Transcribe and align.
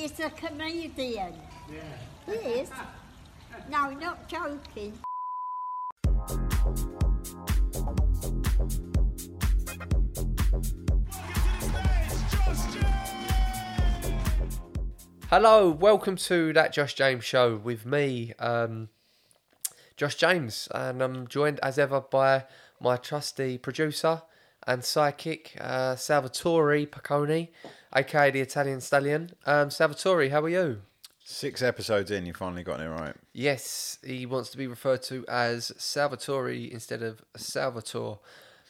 He's 0.00 0.18
a 0.20 0.30
comedian. 0.30 1.34
He 2.24 2.32
is. 2.32 2.70
No, 3.68 3.90
not 3.90 4.26
joking. 4.30 4.98
Hello, 15.28 15.70
welcome 15.70 16.16
to 16.16 16.54
that 16.54 16.72
Josh 16.72 16.94
James 16.94 17.26
show 17.26 17.56
with 17.56 17.84
me, 17.84 18.32
um, 18.38 18.88
Josh 19.98 20.14
James, 20.14 20.66
and 20.74 21.02
I'm 21.02 21.28
joined 21.28 21.60
as 21.62 21.78
ever 21.78 22.00
by 22.00 22.46
my 22.80 22.96
trusty 22.96 23.58
producer 23.58 24.22
and 24.66 24.84
psychic 24.84 25.56
uh, 25.60 25.96
Salvatore 25.96 26.86
Picone, 26.86 27.48
aka 27.94 28.30
the 28.30 28.40
Italian 28.40 28.80
Stallion. 28.80 29.30
Um, 29.46 29.70
Salvatore, 29.70 30.28
how 30.28 30.42
are 30.42 30.48
you? 30.48 30.82
Six 31.24 31.62
episodes 31.62 32.10
in, 32.10 32.26
you 32.26 32.34
finally 32.34 32.62
got 32.64 32.80
it 32.80 32.88
right. 32.88 33.14
Yes, 33.32 33.98
he 34.04 34.26
wants 34.26 34.50
to 34.50 34.56
be 34.58 34.66
referred 34.66 35.02
to 35.04 35.24
as 35.28 35.70
Salvatore 35.78 36.50
instead 36.72 37.02
of 37.02 37.22
Salvatore. 37.36 38.18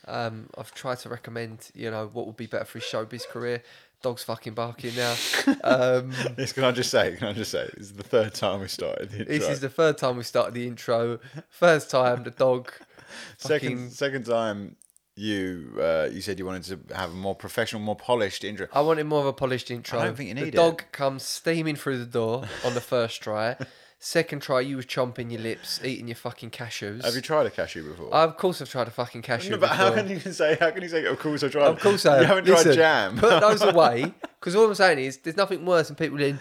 Um, 0.06 0.48
I've 0.58 0.72
tried 0.72 0.98
to 1.00 1.08
recommend, 1.08 1.70
you 1.74 1.90
know, 1.90 2.10
what 2.12 2.26
would 2.26 2.36
be 2.36 2.46
better 2.46 2.64
for 2.64 2.78
his 2.78 2.86
showbiz 2.88 3.26
career. 3.26 3.62
Dog's 4.02 4.22
fucking 4.24 4.54
barking 4.54 4.94
now. 4.96 5.14
Um, 5.62 6.12
This 6.36 6.52
can 6.54 6.64
I 6.64 6.72
just 6.72 6.90
say? 6.90 7.16
Can 7.16 7.28
I 7.28 7.32
just 7.34 7.50
say? 7.50 7.68
This 7.76 7.88
is 7.88 7.92
the 7.92 8.02
third 8.02 8.32
time 8.34 8.60
we 8.60 8.68
started 8.68 9.10
the 9.10 9.18
intro. 9.20 9.34
This 9.38 9.48
is 9.48 9.60
the 9.60 9.68
third 9.68 9.98
time 9.98 10.16
we 10.16 10.22
started 10.22 10.54
the 10.54 10.66
intro. 10.66 11.18
First 11.50 11.90
time 11.90 12.22
the 12.24 12.30
dog. 12.30 12.72
second 13.38 13.60
fucking- 13.70 13.90
second 13.90 14.24
time 14.24 14.76
you 15.16 15.76
uh, 15.80 16.08
you 16.10 16.20
said 16.20 16.38
you 16.38 16.46
wanted 16.46 16.62
to 16.88 16.94
have 16.94 17.10
a 17.10 17.14
more 17.14 17.34
professional, 17.34 17.82
more 17.82 17.96
polished 17.96 18.44
intro. 18.44 18.68
I 18.72 18.80
wanted 18.80 19.04
more 19.04 19.20
of 19.20 19.26
a 19.26 19.32
polished 19.32 19.70
intro. 19.70 19.98
I 19.98 20.04
don't 20.06 20.16
think 20.16 20.28
you 20.28 20.34
the 20.34 20.40
need 20.42 20.54
it. 20.54 20.56
dog 20.56 20.84
comes 20.92 21.22
steaming 21.24 21.76
through 21.76 21.98
the 21.98 22.06
door 22.06 22.44
on 22.64 22.74
the 22.74 22.80
first 22.80 23.22
try. 23.22 23.56
Second 24.02 24.40
try, 24.40 24.60
you 24.60 24.76
was 24.76 24.86
chomping 24.86 25.30
your 25.30 25.42
lips, 25.42 25.78
eating 25.84 26.08
your 26.08 26.14
fucking 26.16 26.48
cashews. 26.50 27.04
Have 27.04 27.14
you 27.14 27.20
tried 27.20 27.44
a 27.44 27.50
cashew 27.50 27.86
before? 27.86 28.14
of 28.14 28.34
course, 28.38 28.62
I've 28.62 28.70
tried 28.70 28.88
a 28.88 28.90
fucking 28.90 29.20
cashew. 29.20 29.50
no, 29.50 29.58
but 29.58 29.68
how 29.68 29.90
before. 29.90 30.04
can 30.04 30.10
you 30.10 30.18
say? 30.32 30.56
How 30.58 30.70
can 30.70 30.82
you 30.82 30.88
say? 30.88 31.04
Of 31.04 31.18
course, 31.18 31.42
I 31.44 31.48
tried. 31.48 31.66
Of 31.66 31.80
course, 31.80 32.06
I 32.06 32.20
You 32.20 32.24
have. 32.24 32.28
haven't 32.36 32.46
Listen, 32.46 32.64
tried 32.64 32.74
jam. 32.76 33.18
Put 33.18 33.40
those 33.42 33.60
away, 33.74 34.14
because 34.40 34.56
all 34.56 34.64
I'm 34.66 34.74
saying 34.74 35.00
is 35.00 35.18
there's 35.18 35.36
nothing 35.36 35.66
worse 35.66 35.88
than 35.88 35.96
people 35.96 36.18
in. 36.22 36.38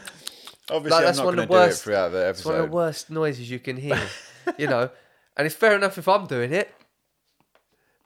Obviously, 0.71 0.89
Like, 0.91 0.99
I'm 0.99 1.05
that's 1.07 1.17
not 1.17 1.25
one 1.25 1.39
of 1.39 1.47
the 1.49 1.53
do 1.53 1.59
it 1.59 1.65
worst. 1.65 1.83
throughout 1.83 2.09
the 2.13 2.29
It's 2.29 2.45
one 2.45 2.55
of 2.55 2.61
the 2.69 2.71
worst 2.71 3.09
noises 3.09 3.51
you 3.51 3.59
can 3.59 3.75
hear, 3.75 3.99
you 4.57 4.67
know. 4.67 4.89
And 5.35 5.45
it's 5.45 5.55
fair 5.55 5.75
enough 5.75 5.97
if 5.97 6.07
I'm 6.07 6.27
doing 6.27 6.53
it, 6.53 6.69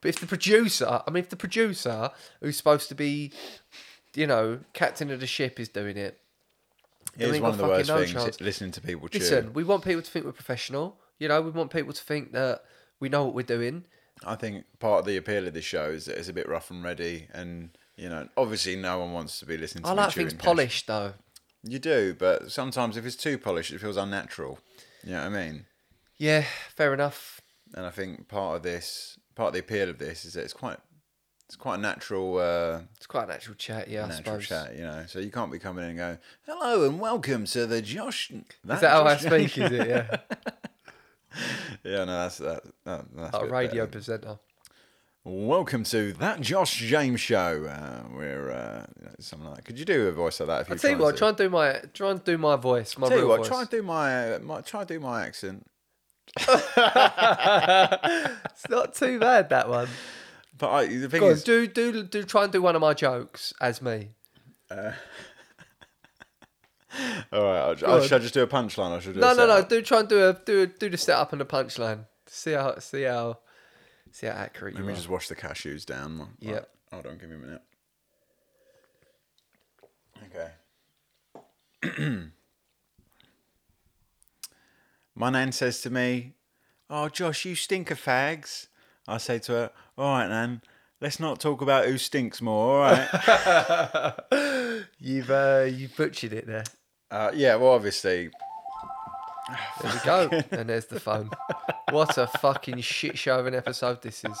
but 0.04 0.10
if 0.10 0.20
the 0.20 0.26
producer, 0.26 1.00
I 1.06 1.10
mean, 1.10 1.22
if 1.24 1.30
the 1.30 1.36
producer 1.36 2.10
who's 2.42 2.58
supposed 2.58 2.90
to 2.90 2.94
be, 2.94 3.32
you 4.14 4.26
know, 4.26 4.60
captain 4.74 5.10
of 5.10 5.18
the 5.18 5.26
ship 5.26 5.58
is 5.58 5.70
doing 5.70 5.96
it, 5.96 6.20
It 7.16 7.30
is 7.30 7.40
one 7.40 7.52
of 7.52 7.56
the 7.56 7.64
worst 7.64 7.88
no 7.88 8.00
things. 8.00 8.12
chance. 8.12 8.38
Listening 8.38 8.70
to 8.72 8.82
people 8.82 9.08
chew. 9.08 9.18
listen, 9.20 9.54
we 9.54 9.64
want 9.64 9.82
people 9.82 10.02
to 10.02 10.10
think 10.10 10.26
we're 10.26 10.32
professional. 10.32 11.00
You 11.18 11.28
know, 11.28 11.40
we 11.40 11.50
want 11.52 11.70
people 11.70 11.94
to 11.94 12.02
think 12.02 12.32
that 12.32 12.64
we 13.00 13.08
know 13.08 13.24
what 13.24 13.34
we're 13.34 13.44
doing. 13.44 13.86
I 14.26 14.34
think 14.34 14.66
part 14.78 15.00
of 15.00 15.06
the 15.06 15.16
appeal 15.16 15.46
of 15.46 15.54
this 15.54 15.64
show 15.64 15.86
is 15.88 16.04
that 16.04 16.18
it's 16.18 16.28
a 16.28 16.34
bit 16.34 16.46
rough 16.50 16.70
and 16.70 16.84
ready, 16.84 17.28
and 17.32 17.70
you 17.96 18.10
know, 18.10 18.28
obviously, 18.36 18.76
no 18.76 18.98
one 18.98 19.14
wants 19.14 19.40
to 19.40 19.46
be 19.46 19.56
listening 19.56 19.84
to 19.84 19.90
I 19.90 19.94
like 19.94 20.12
things 20.12 20.34
polished, 20.34 20.86
though. 20.86 21.14
You 21.62 21.78
do, 21.78 22.14
but 22.18 22.52
sometimes 22.52 22.98
if 22.98 23.06
it's 23.06 23.16
too 23.16 23.38
polished, 23.38 23.72
it 23.72 23.80
feels 23.80 23.96
unnatural. 23.96 24.58
You 25.02 25.12
know 25.12 25.20
what 25.20 25.38
I 25.38 25.44
mean? 25.46 25.64
Yeah, 26.18 26.44
fair 26.74 26.92
enough. 26.92 27.40
And 27.74 27.86
I 27.86 27.90
think 27.90 28.28
part 28.28 28.56
of 28.56 28.62
this, 28.62 29.18
part 29.34 29.48
of 29.48 29.52
the 29.54 29.60
appeal 29.60 29.88
of 29.88 29.98
this, 29.98 30.24
is 30.24 30.34
that 30.34 30.42
it's 30.44 30.52
quite, 30.52 30.78
it's 31.46 31.56
quite 31.56 31.76
a 31.76 31.82
natural, 31.82 32.38
uh, 32.38 32.80
It's 32.96 33.06
quite 33.06 33.24
a 33.24 33.28
natural 33.28 33.54
chat, 33.56 33.88
yeah, 33.88 34.04
I 34.04 34.08
natural 34.08 34.40
suppose. 34.40 34.48
chat. 34.48 34.76
You 34.76 34.82
know, 34.82 35.04
so 35.06 35.18
you 35.18 35.30
can't 35.30 35.50
be 35.52 35.58
coming 35.58 35.84
in 35.84 35.90
and 35.90 35.98
going, 35.98 36.18
"Hello 36.46 36.84
and 36.86 36.98
welcome 37.00 37.44
to 37.46 37.66
the 37.66 37.82
Josh." 37.82 38.30
Is 38.30 38.42
that 38.64 38.82
how 38.82 39.04
I 39.04 39.16
speak? 39.16 39.56
Is 39.58 39.72
it? 39.72 39.88
Yeah, 39.88 40.16
yeah, 41.84 42.04
no, 42.04 42.22
that's 42.22 42.38
that. 42.38 42.62
that 42.84 43.04
that's 43.14 43.36
a 43.36 43.46
radio 43.46 43.84
better. 43.84 43.86
presenter. 43.92 44.38
Welcome 45.26 45.84
to 45.84 46.12
that 46.14 46.42
Josh 46.42 46.76
James 46.80 47.18
show. 47.18 47.64
Uh, 47.64 48.02
we're 48.14 48.50
uh, 48.50 48.84
you 49.00 49.06
know, 49.06 49.14
something 49.20 49.48
like. 49.48 49.64
Could 49.64 49.78
you 49.78 49.86
do 49.86 50.08
a 50.08 50.12
voice 50.12 50.38
like 50.38 50.48
that? 50.48 50.60
If 50.62 50.70
I 50.70 50.74
you 50.74 50.78
tell 50.78 50.90
you 50.90 50.98
what, 50.98 51.16
try 51.16 51.28
and 51.28 51.36
do 51.38 51.48
my 51.48 51.80
try 51.94 52.10
and 52.10 52.22
do 52.22 52.36
my 52.36 52.56
voice, 52.56 52.98
my 52.98 53.08
Tell 53.08 53.18
you 53.18 53.28
what, 53.28 53.38
voice. 53.38 53.48
try 53.48 53.60
and 53.62 53.70
do 53.70 53.82
my, 53.82 54.36
my 54.38 54.60
try 54.60 54.80
and 54.80 54.88
do 54.88 55.00
my 55.00 55.24
accent. 55.24 55.66
It's 58.54 58.68
not 58.68 58.94
too 58.94 59.18
bad 59.18 59.50
that 59.50 59.68
one. 59.68 59.88
But 60.56 60.70
I, 60.70 60.86
the 60.86 61.08
thing 61.08 61.20
Go 61.20 61.26
on, 61.26 61.32
is, 61.32 61.42
do 61.44 61.66
do 61.66 62.02
do 62.04 62.22
try 62.22 62.44
and 62.44 62.52
do 62.52 62.62
one 62.62 62.74
of 62.76 62.80
my 62.80 62.94
jokes 62.94 63.52
as 63.60 63.82
me. 63.82 64.10
Uh, 64.70 64.92
all 67.32 67.42
right, 67.42 67.58
I'll, 67.58 67.74
Go 67.76 67.86
I'll, 67.86 67.94
on. 67.96 68.02
should 68.02 68.12
I 68.12 68.18
just 68.20 68.34
do 68.34 68.42
a 68.42 68.46
punchline? 68.46 68.96
or 68.96 69.00
should 69.00 69.10
I 69.10 69.14
do 69.14 69.20
No, 69.20 69.32
a 69.32 69.34
no, 69.34 69.46
no. 69.46 69.54
setup? 69.56 69.68
Do 69.68 69.82
try 69.82 70.00
and 70.00 70.08
do 70.08 70.28
a 70.28 70.32
do 70.32 70.66
do 70.66 70.88
the 70.90 70.96
setup 70.96 71.32
and 71.32 71.40
the 71.40 71.44
punchline. 71.44 72.06
See 72.26 72.52
how 72.52 72.78
see 72.78 73.02
how 73.02 73.38
see 74.12 74.26
how 74.28 74.32
accurate 74.34 74.74
Let 74.74 74.80
you 74.80 74.86
me 74.86 74.92
are. 74.92 74.96
just 74.96 75.08
wash 75.08 75.28
the 75.28 75.36
cashews 75.36 75.84
down. 75.84 76.18
Right. 76.18 76.28
Yep. 76.40 76.68
Hold 76.92 77.06
on, 77.06 77.18
give 77.18 77.30
me 77.30 77.36
a 77.36 77.38
minute. 77.38 77.62
Okay. 81.82 82.26
My 85.14 85.30
nan 85.30 85.52
says 85.52 85.80
to 85.82 85.90
me, 85.90 86.32
"Oh, 86.90 87.08
Josh, 87.08 87.44
you 87.44 87.54
stink 87.54 87.90
of 87.90 88.00
fags." 88.02 88.66
I 89.06 89.18
say 89.18 89.38
to 89.40 89.52
her, 89.52 89.70
"All 89.96 90.12
right, 90.18 90.28
nan, 90.28 90.62
let's 91.00 91.20
not 91.20 91.40
talk 91.40 91.60
about 91.60 91.86
who 91.86 91.98
stinks 91.98 92.40
more. 92.42 92.84
All 92.84 92.90
right." 92.90 94.14
You've 94.98 95.30
uh, 95.30 95.66
you 95.70 95.88
butchered 95.96 96.32
it 96.32 96.46
there. 96.46 96.64
uh, 97.10 97.30
yeah. 97.34 97.54
Well, 97.56 97.72
obviously, 97.72 98.30
There 99.80 99.92
we 99.92 99.98
go. 100.04 100.28
and 100.50 100.68
there's 100.68 100.86
the 100.86 100.98
phone. 101.00 101.30
What 101.90 102.16
a 102.18 102.26
fucking 102.26 102.80
shit 102.80 103.18
show 103.18 103.38
of 103.38 103.46
an 103.46 103.54
episode 103.54 104.02
this 104.02 104.24
is. 104.24 104.38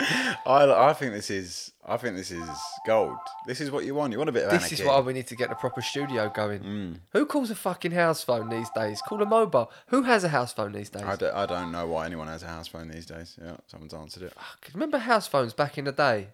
I, 0.00 0.88
I 0.88 0.92
think 0.92 1.12
this 1.12 1.30
is 1.30 1.72
I 1.86 1.96
think 1.96 2.16
this 2.16 2.30
is 2.30 2.48
gold. 2.86 3.16
This 3.46 3.60
is 3.60 3.70
what 3.70 3.84
you 3.84 3.94
want. 3.94 4.12
You 4.12 4.18
want 4.18 4.30
a 4.30 4.32
bit 4.32 4.44
of 4.44 4.50
This 4.50 4.62
anarchy. 4.62 4.82
is 4.82 4.86
why 4.88 4.98
we 5.00 5.12
need 5.12 5.28
to 5.28 5.36
get 5.36 5.50
a 5.52 5.54
proper 5.54 5.82
studio 5.82 6.28
going. 6.34 6.60
Mm. 6.62 6.96
Who 7.12 7.26
calls 7.26 7.50
a 7.50 7.54
fucking 7.54 7.92
house 7.92 8.22
phone 8.24 8.48
these 8.48 8.68
days? 8.74 9.00
Call 9.02 9.22
a 9.22 9.26
mobile. 9.26 9.70
Who 9.88 10.02
has 10.02 10.24
a 10.24 10.28
house 10.28 10.52
phone 10.52 10.72
these 10.72 10.90
days? 10.90 11.04
I 11.04 11.16
don't, 11.16 11.34
I 11.34 11.46
don't 11.46 11.70
know 11.70 11.86
why 11.86 12.06
anyone 12.06 12.26
has 12.26 12.42
a 12.42 12.48
house 12.48 12.66
phone 12.66 12.88
these 12.88 13.06
days. 13.06 13.36
Yeah, 13.40 13.56
someone's 13.66 13.94
answered 13.94 14.24
it. 14.24 14.32
Remember 14.72 14.98
house 14.98 15.28
phones 15.28 15.52
back 15.52 15.78
in 15.78 15.84
the 15.84 15.92
day? 15.92 16.28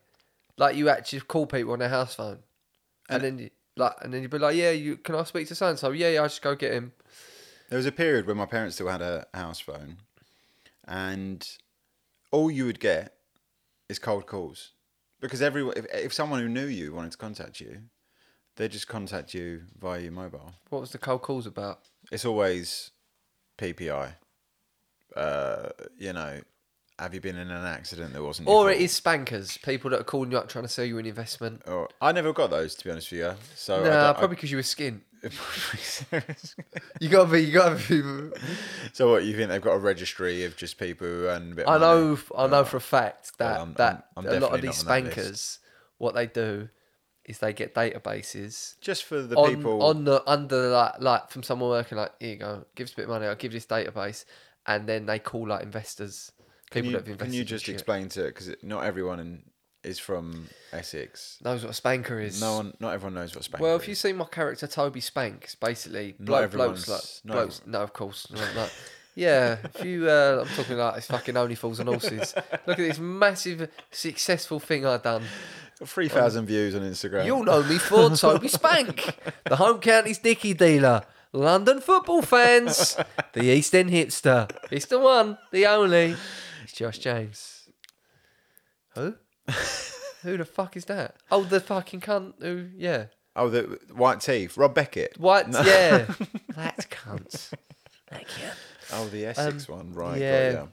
Like 0.57 0.77
you 0.77 0.89
actually 0.89 1.21
call 1.21 1.47
people 1.47 1.73
on 1.73 1.81
their 1.81 1.89
house 1.89 2.15
phone, 2.15 2.39
and, 3.09 3.23
then 3.23 3.39
you, 3.39 3.51
like, 3.77 3.95
and 4.03 4.13
then 4.13 4.23
you'd 4.23 4.31
be 4.31 4.39
like, 4.39 4.57
"Yeah, 4.57 4.71
you 4.71 4.97
can 4.97 5.15
I 5.15 5.25
speak 5.25 5.49
to 5.49 5.55
so 5.55 5.69
and 5.69 5.79
so? 5.79 5.91
Yeah, 5.91 6.11
yeah, 6.11 6.23
I 6.23 6.27
just 6.27 6.43
go 6.43 6.55
get 6.55 6.73
him." 6.73 6.93
There 7.69 7.77
was 7.77 7.87
a 7.87 7.93
period 7.93 8.27
when 8.27 8.37
my 8.37 8.47
parents 8.47 8.75
still 8.77 8.89
had 8.89 9.01
a 9.01 9.27
house 9.33 9.61
phone, 9.61 9.99
and 10.87 11.47
all 12.31 12.51
you 12.51 12.67
would 12.67 12.81
get 12.81 13.15
is 13.91 13.99
cold 13.99 14.27
calls 14.27 14.73
because 15.21 15.43
everyone, 15.43 15.75
if, 15.77 15.87
if 15.93 16.13
someone 16.13 16.41
who 16.41 16.49
knew 16.49 16.67
you 16.67 16.95
wanted 16.95 17.13
to 17.13 17.19
contact 17.19 17.61
you, 17.61 17.83
they'd 18.57 18.71
just 18.71 18.89
contact 18.89 19.35
you 19.35 19.63
via 19.79 20.01
your 20.01 20.13
mobile. 20.13 20.55
What 20.71 20.81
was 20.81 20.93
the 20.93 20.99
cold 20.99 21.23
calls 21.23 21.47
about? 21.47 21.81
It's 22.11 22.25
always 22.25 22.93
PPI. 23.59 24.15
Uh, 25.15 25.69
you 25.99 26.13
know, 26.13 26.41
have 26.99 27.15
you 27.15 27.21
been 27.21 27.37
in 27.37 27.51
an 27.51 27.67
accident 27.67 28.13
that 28.13 28.23
wasn't? 28.23 28.49
Or 28.49 28.71
it 28.71 28.81
is 28.81 28.93
spankers, 28.93 29.59
people 29.59 29.91
that 29.91 30.01
are 30.01 30.05
calling 30.05 30.31
you 30.31 30.39
up 30.39 30.49
trying 30.49 30.65
to 30.65 30.69
sell 30.69 30.85
you 30.85 30.99
an 30.99 31.07
investment. 31.07 31.63
Or 31.67 31.89
I 32.01 32.13
never 32.13 32.33
got 32.33 32.51
those 32.51 32.75
to 32.77 32.85
be 32.85 32.91
honest 32.91 33.11
with 33.11 33.21
you. 33.21 33.35
So 33.57 33.81
I 33.81 33.89
nah, 33.89 34.07
don't- 34.07 34.19
probably 34.19 34.37
because 34.37 34.51
you 34.51 34.57
were 34.57 34.63
skint. 34.63 35.01
You 37.01 37.09
got 37.09 37.27
to 37.27 37.33
be. 37.33 37.41
You 37.45 37.53
got 37.53 37.79
to 37.79 38.31
be. 38.33 38.39
so 38.93 39.11
what 39.11 39.25
you 39.25 39.37
think 39.37 39.49
they've 39.51 39.61
got 39.61 39.73
a 39.75 39.79
registry 39.79 40.45
of 40.45 40.57
just 40.57 40.79
people 40.79 41.07
who 41.07 41.27
earn 41.27 41.53
a 41.53 41.55
bit? 41.55 41.69
I 41.69 41.75
of 41.77 41.81
money? 41.81 41.95
know. 42.17 42.19
I 42.37 42.47
know 42.47 42.65
for 42.65 42.77
a 42.77 42.81
fact 42.81 43.39
that 43.39 43.59
I'm- 43.59 43.75
that 43.79 43.93
I'm- 43.93 44.03
I'm 44.17 44.27
a 44.27 44.29
lot 44.29 44.35
of 44.37 44.41
definitely 44.61 44.69
these 44.69 44.85
not 44.85 44.93
on 44.97 45.05
that 45.05 45.13
spankers, 45.13 45.59
what 45.99 46.15
they 46.15 46.27
do, 46.27 46.69
is 47.25 47.39
they 47.39 47.53
get 47.53 47.75
databases 47.75 48.79
just 48.81 49.05
for 49.05 49.21
the 49.23 49.37
on 49.37 49.55
people 49.55 49.83
on 49.83 50.05
the 50.05 50.23
under 50.29 50.69
like 50.71 50.95
like 51.01 51.31
from 51.31 51.43
someone 51.43 51.71
working 51.71 51.99
like 51.99 52.13
here 52.19 52.31
you 52.31 52.37
go, 52.37 52.65
give 52.75 52.87
us 52.87 52.93
a 52.93 52.97
bit 52.97 53.03
of 53.05 53.09
money, 53.11 53.27
I'll 53.27 53.35
give 53.37 53.53
you 53.53 53.59
this 53.61 53.67
database, 53.67 54.25
and 54.67 54.89
then 54.89 55.07
they 55.07 55.19
call 55.19 55.47
like 55.47 55.63
investors, 55.63 56.33
Can 56.71 56.83
people 56.83 56.91
you, 56.93 56.97
that 56.97 56.99
have 56.99 57.09
invested. 57.09 57.25
can 57.27 57.35
you 57.35 57.41
in 57.43 57.47
just 57.47 57.65
shit. 57.67 57.75
explain 57.75 58.09
to 58.11 58.25
it 58.25 58.35
because 58.35 58.55
not 58.63 58.85
everyone 58.85 59.21
in, 59.21 59.43
is 59.83 59.99
from 59.99 60.49
Essex. 60.73 61.39
knows 61.43 61.63
what 61.63 61.71
a 61.71 61.75
spanker 61.75 62.21
is? 62.21 62.41
No 62.41 62.57
one, 62.57 62.75
not 62.81 62.93
everyone 62.95 63.15
knows 63.15 63.35
what 63.35 63.45
spanker 63.45 63.63
Well, 63.65 63.77
if 63.77 63.83
is. 63.83 63.89
you 63.89 63.95
see 63.95 64.13
my 64.13 64.25
character 64.27 64.67
Toby 64.67 65.01
Spanks, 65.01 65.55
basically 65.55 66.15
Not 66.19 66.27
bloke, 66.27 66.51
blokes 66.53 66.89
like 66.89 67.01
not 67.25 67.35
blokes. 67.35 67.63
No, 67.67 67.81
of 67.81 67.93
course, 67.93 68.31
no, 68.31 68.41
no. 68.55 68.67
Yeah, 69.17 69.59
if 69.75 69.85
you, 69.85 70.09
uh, 70.09 70.45
I'm 70.47 70.57
talking 70.57 70.77
like 70.77 70.99
it's 70.99 71.07
fucking 71.07 71.37
only 71.37 71.55
fools 71.55 71.81
and 71.81 71.89
horses. 71.89 72.35
Look 72.67 72.79
at 72.79 72.89
this 72.89 72.99
massive 72.99 73.69
successful 73.91 74.61
thing 74.61 74.87
I've 74.87 75.03
done. 75.03 75.25
three 75.85 76.09
thousand 76.09 76.47
views 76.47 76.75
on 76.75 76.83
Instagram. 76.83 77.27
You'll 77.27 77.43
know 77.45 77.63
me 77.63 77.79
for 77.79 78.09
Toby 78.17 78.49
Spank, 78.49 79.17
the 79.45 79.57
home 79.57 79.81
county's 79.81 80.19
dicky 80.19 80.55
dealer. 80.55 81.03
London 81.33 81.81
football 81.81 82.23
fans, 82.23 82.97
the 83.35 83.45
East 83.45 83.75
End 83.75 83.91
hipster. 83.91 84.51
It's 84.71 84.87
the 84.87 84.99
one, 84.99 85.39
the 85.53 85.67
only. 85.67 86.17
It's 86.65 86.73
Josh 86.73 86.99
James. 86.99 87.69
Who? 88.95 89.15
who 90.23 90.37
the 90.37 90.45
fuck 90.45 90.77
is 90.77 90.85
that? 90.87 91.17
Oh, 91.31 91.43
the 91.45 91.61
fucking 91.61 92.01
cunt 92.01 92.35
who, 92.41 92.67
yeah. 92.77 93.07
Oh, 93.37 93.49
the 93.49 93.79
white 93.95 94.21
teeth. 94.21 94.57
Rob 94.57 94.75
Beckett. 94.75 95.19
What? 95.19 95.49
Yeah. 95.53 96.07
that 96.57 96.87
cunt. 96.91 97.51
That 98.11 98.27
cunt. 98.27 98.55
Oh, 98.93 99.07
the 99.09 99.27
Essex 99.27 99.69
one. 99.69 99.93
Right. 99.95 100.15
Um, 100.15 100.21
yeah. 100.21 100.51
Yeah. 100.51 100.53
Got 100.53 100.61
ya. 100.63 100.67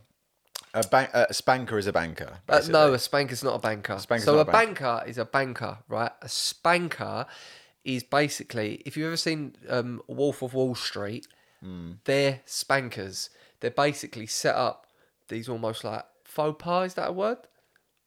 A, 0.73 0.87
ban- 0.87 1.09
a 1.13 1.33
spanker 1.33 1.77
is 1.77 1.87
a 1.87 1.93
banker. 1.93 2.39
Uh, 2.49 2.61
no, 2.69 2.93
a 2.93 2.99
spanker's 2.99 3.43
not 3.43 3.55
a 3.55 3.59
banker. 3.59 3.97
Spanker's 3.99 4.25
so 4.25 4.37
a 4.37 4.41
a 4.41 4.45
banker. 4.45 4.83
banker 4.83 5.09
is 5.09 5.17
a 5.17 5.25
banker, 5.25 5.77
right? 5.87 6.11
A 6.21 6.29
spanker 6.29 7.25
is 7.85 8.03
basically 8.03 8.81
if 8.85 8.97
you've 8.97 9.07
ever 9.07 9.17
seen 9.17 9.55
um, 9.69 10.01
Wolf 10.07 10.41
of 10.41 10.53
Wall 10.53 10.75
Street, 10.75 11.27
Hmm. 11.61 11.93
they're 12.05 12.41
spankers. 12.45 13.29
They're 13.61 13.71
basically 13.71 14.27
set 14.27 14.53
up 14.55 14.85
these 15.29 15.49
almost 15.49 15.83
like 15.83 16.05
faux 16.23 16.61
pas. 16.63 16.85
Is 16.87 16.93
that 16.95 17.09
a 17.09 17.11
word? 17.13 17.37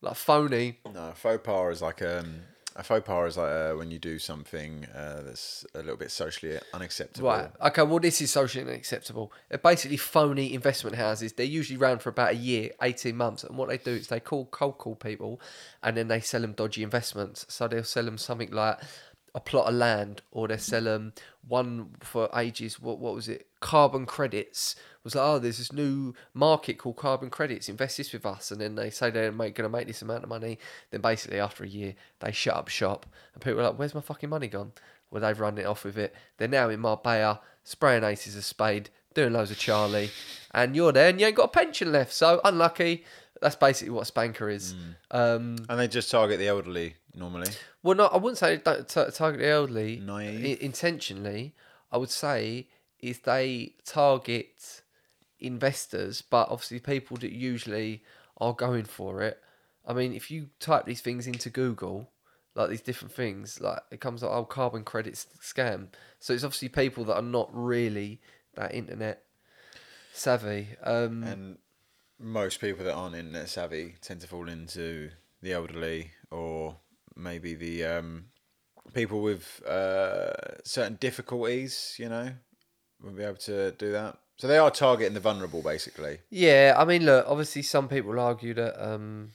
Like 0.03 0.17
phony. 0.17 0.79
No, 0.93 1.13
faux 1.15 1.41
pas 1.45 1.73
is 1.73 1.83
like 1.83 2.01
um, 2.03 2.41
a 2.75 2.83
faux 2.83 3.07
pas 3.07 3.29
is 3.29 3.37
like 3.37 3.51
uh, 3.51 3.73
when 3.73 3.91
you 3.91 3.99
do 3.99 4.19
something 4.19 4.87
uh, 4.95 5.21
that's 5.25 5.67
a 5.75 5.79
little 5.79 5.97
bit 5.97 6.11
socially 6.11 6.59
unacceptable. 6.73 7.29
Right. 7.29 7.51
Okay. 7.67 7.83
Well, 7.83 7.99
this 7.99 8.23
is 8.23 8.31
socially 8.31 8.65
unacceptable. 8.65 9.33
They're 9.51 9.59
basically 9.59 9.99
phony 9.99 10.55
investment 10.55 10.97
houses. 10.97 11.35
They're 11.35 11.45
usually 11.45 11.79
around 11.79 12.01
for 12.01 12.09
about 12.09 12.31
a 12.31 12.37
year, 12.37 12.71
eighteen 12.81 13.17
months, 13.17 13.45
and 13.45 13.59
what 13.59 13.69
they 13.69 13.77
do 13.77 13.91
is 13.91 14.07
they 14.09 14.21
call 14.21 14.47
cold 14.47 14.79
call 14.79 14.95
people, 14.95 15.41
and 15.83 15.97
then 15.97 16.09
they 16.09 16.21
sell 16.21 16.41
them 16.41 16.53
dodgy 16.53 16.83
investments. 16.83 17.45
So 17.49 17.69
they'll 17.69 17.85
sell 17.85 18.05
them 18.05 18.17
something 18.17 18.51
like 18.53 18.79
a 19.35 19.41
plot 19.41 19.69
of 19.69 19.75
land, 19.75 20.23
or 20.31 20.49
they 20.49 20.57
sell 20.57 20.85
them 20.85 21.13
one 21.47 21.91
for 22.01 22.31
ages. 22.35 22.81
What 22.81 22.99
what 22.99 23.15
was 23.15 23.29
it? 23.29 23.47
Carbon 23.61 24.07
credits. 24.07 24.75
Was 25.03 25.15
like, 25.15 25.25
oh, 25.25 25.39
there's 25.39 25.57
this 25.59 25.73
new 25.73 26.13
market 26.35 26.77
called 26.77 26.97
carbon 26.97 27.31
credits. 27.31 27.71
Invest 27.71 27.97
this 27.97 28.13
with 28.13 28.27
us, 28.27 28.51
and 28.51 28.61
then 28.61 28.75
they 28.75 28.91
say 28.91 29.09
they're 29.11 29.33
make, 29.33 29.55
going 29.55 29.71
to 29.71 29.75
make 29.75 29.87
this 29.87 30.03
amount 30.03 30.25
of 30.25 30.29
money. 30.29 30.59
Then 30.91 31.01
basically 31.01 31.41
after 31.41 31.65
a 31.65 31.69
year, 31.69 31.95
they 32.19 32.33
shut 32.33 32.55
up 32.55 32.69
shop, 32.69 33.07
and 33.33 33.43
people 33.43 33.61
are 33.61 33.65
like, 33.71 33.79
"Where's 33.79 33.95
my 33.95 34.03
fucking 34.03 34.29
money 34.29 34.49
gone?" 34.49 34.73
Well, 35.11 35.23
they've 35.23 35.41
run 35.41 35.57
it 35.57 35.65
off 35.65 35.85
with 35.85 35.97
it. 35.97 36.15
They're 36.37 36.49
now 36.49 36.69
in 36.69 36.81
Marbella, 36.81 37.41
spraying 37.65 38.05
aces 38.05 38.37
of 38.37 38.45
spade, 38.45 38.91
doing 39.15 39.33
loads 39.33 39.51
of 39.51 39.59
Charlie, 39.59 40.11
and 40.53 40.77
you're 40.77 40.93
there 40.93 41.09
and 41.09 41.19
you 41.19 41.27
ain't 41.27 41.35
got 41.37 41.45
a 41.45 41.49
pension 41.49 41.91
left. 41.93 42.13
So 42.13 42.41
unlucky. 42.45 43.05
That's 43.41 43.57
basically 43.57 43.93
what 43.93 44.03
a 44.03 44.05
spanker 44.05 44.51
is. 44.51 44.75
Um, 45.11 45.57
And 45.71 45.81
they 45.81 45.89
just 45.89 46.11
target 46.11 46.39
the 46.39 46.49
elderly 46.49 46.97
normally. 47.15 47.49
well, 47.83 47.97
no, 47.97 48.07
I 48.07 48.19
wouldn't 48.19 48.37
say 48.37 48.57
they 48.57 48.63
don't 48.63 48.87
target 48.87 49.41
the 49.41 49.49
elderly 49.49 49.97
Naive. 49.99 50.59
intentionally. 50.61 51.55
I 51.91 51.97
would 51.97 52.11
say 52.11 52.69
is 53.03 53.21
they 53.21 53.75
target 53.85 54.83
investors, 55.39 56.23
but 56.23 56.49
obviously 56.51 56.79
people 56.81 57.17
that 57.19 57.33
usually 57.33 58.03
are 58.39 58.53
going 58.53 58.85
for 58.85 59.23
it. 59.23 59.41
I 59.87 59.93
mean, 59.93 60.13
if 60.13 60.31
you 60.31 60.51
type 60.59 60.85
these 60.85 61.01
things 61.01 61.27
into 61.27 61.51
Google, 61.51 62.11
like 62.55 62.71
these 62.71 62.83
different 62.83 63.13
things, 63.13 63.61
like 63.61 63.81
it 63.91 64.01
comes 64.01 64.23
up, 64.23 64.31
oh, 64.33 64.45
carbon 64.45 64.85
credits 64.85 65.27
scam. 65.41 65.89
So 66.19 66.33
it's 66.33 66.45
obviously 66.45 66.69
people 66.69 67.05
that 67.05 67.17
are 67.17 67.23
not 67.23 67.49
really 67.53 68.21
that 68.55 68.75
internet 68.75 69.25
savvy. 70.13 70.69
Um, 70.83 71.23
And 71.25 71.59
most 72.19 72.61
people 72.61 72.85
that 72.85 72.95
aren't 72.95 73.17
internet 73.17 73.49
savvy 73.49 73.97
tend 74.01 74.21
to 74.21 74.27
fall 74.27 74.49
into 74.49 75.11
the 75.43 75.53
elderly 75.53 76.11
or 76.31 76.77
maybe 77.17 77.55
the 77.55 77.85
um, 77.85 78.27
people 78.93 79.23
with 79.23 79.63
uh, 79.67 80.33
certain 80.65 80.97
difficulties, 81.01 81.97
you 81.99 82.09
know, 82.09 82.33
will 83.03 83.13
be 83.13 83.23
able 83.23 83.37
to 83.37 83.73
do 83.73 83.93
that. 83.93 84.19
So 84.39 84.47
they 84.49 84.59
are 84.59 84.71
targeting 84.71 85.15
the 85.15 85.21
vulnerable, 85.21 85.63
basically. 85.63 86.19
Yeah, 86.31 86.75
I 86.77 86.85
mean, 86.87 87.05
look, 87.05 87.27
obviously, 87.29 87.63
some 87.63 87.89
people 87.89 88.19
argue 88.19 88.55
that 88.55 88.83
um, 88.83 89.33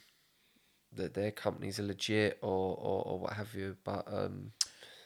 that 0.94 1.14
their 1.14 1.32
companies 1.32 1.80
are 1.80 1.84
legit 1.84 2.40
or, 2.42 2.76
or, 2.76 3.04
or 3.06 3.20
what 3.20 3.34
have 3.34 3.54
you, 3.54 3.78
but 3.84 4.06
um, 4.12 4.52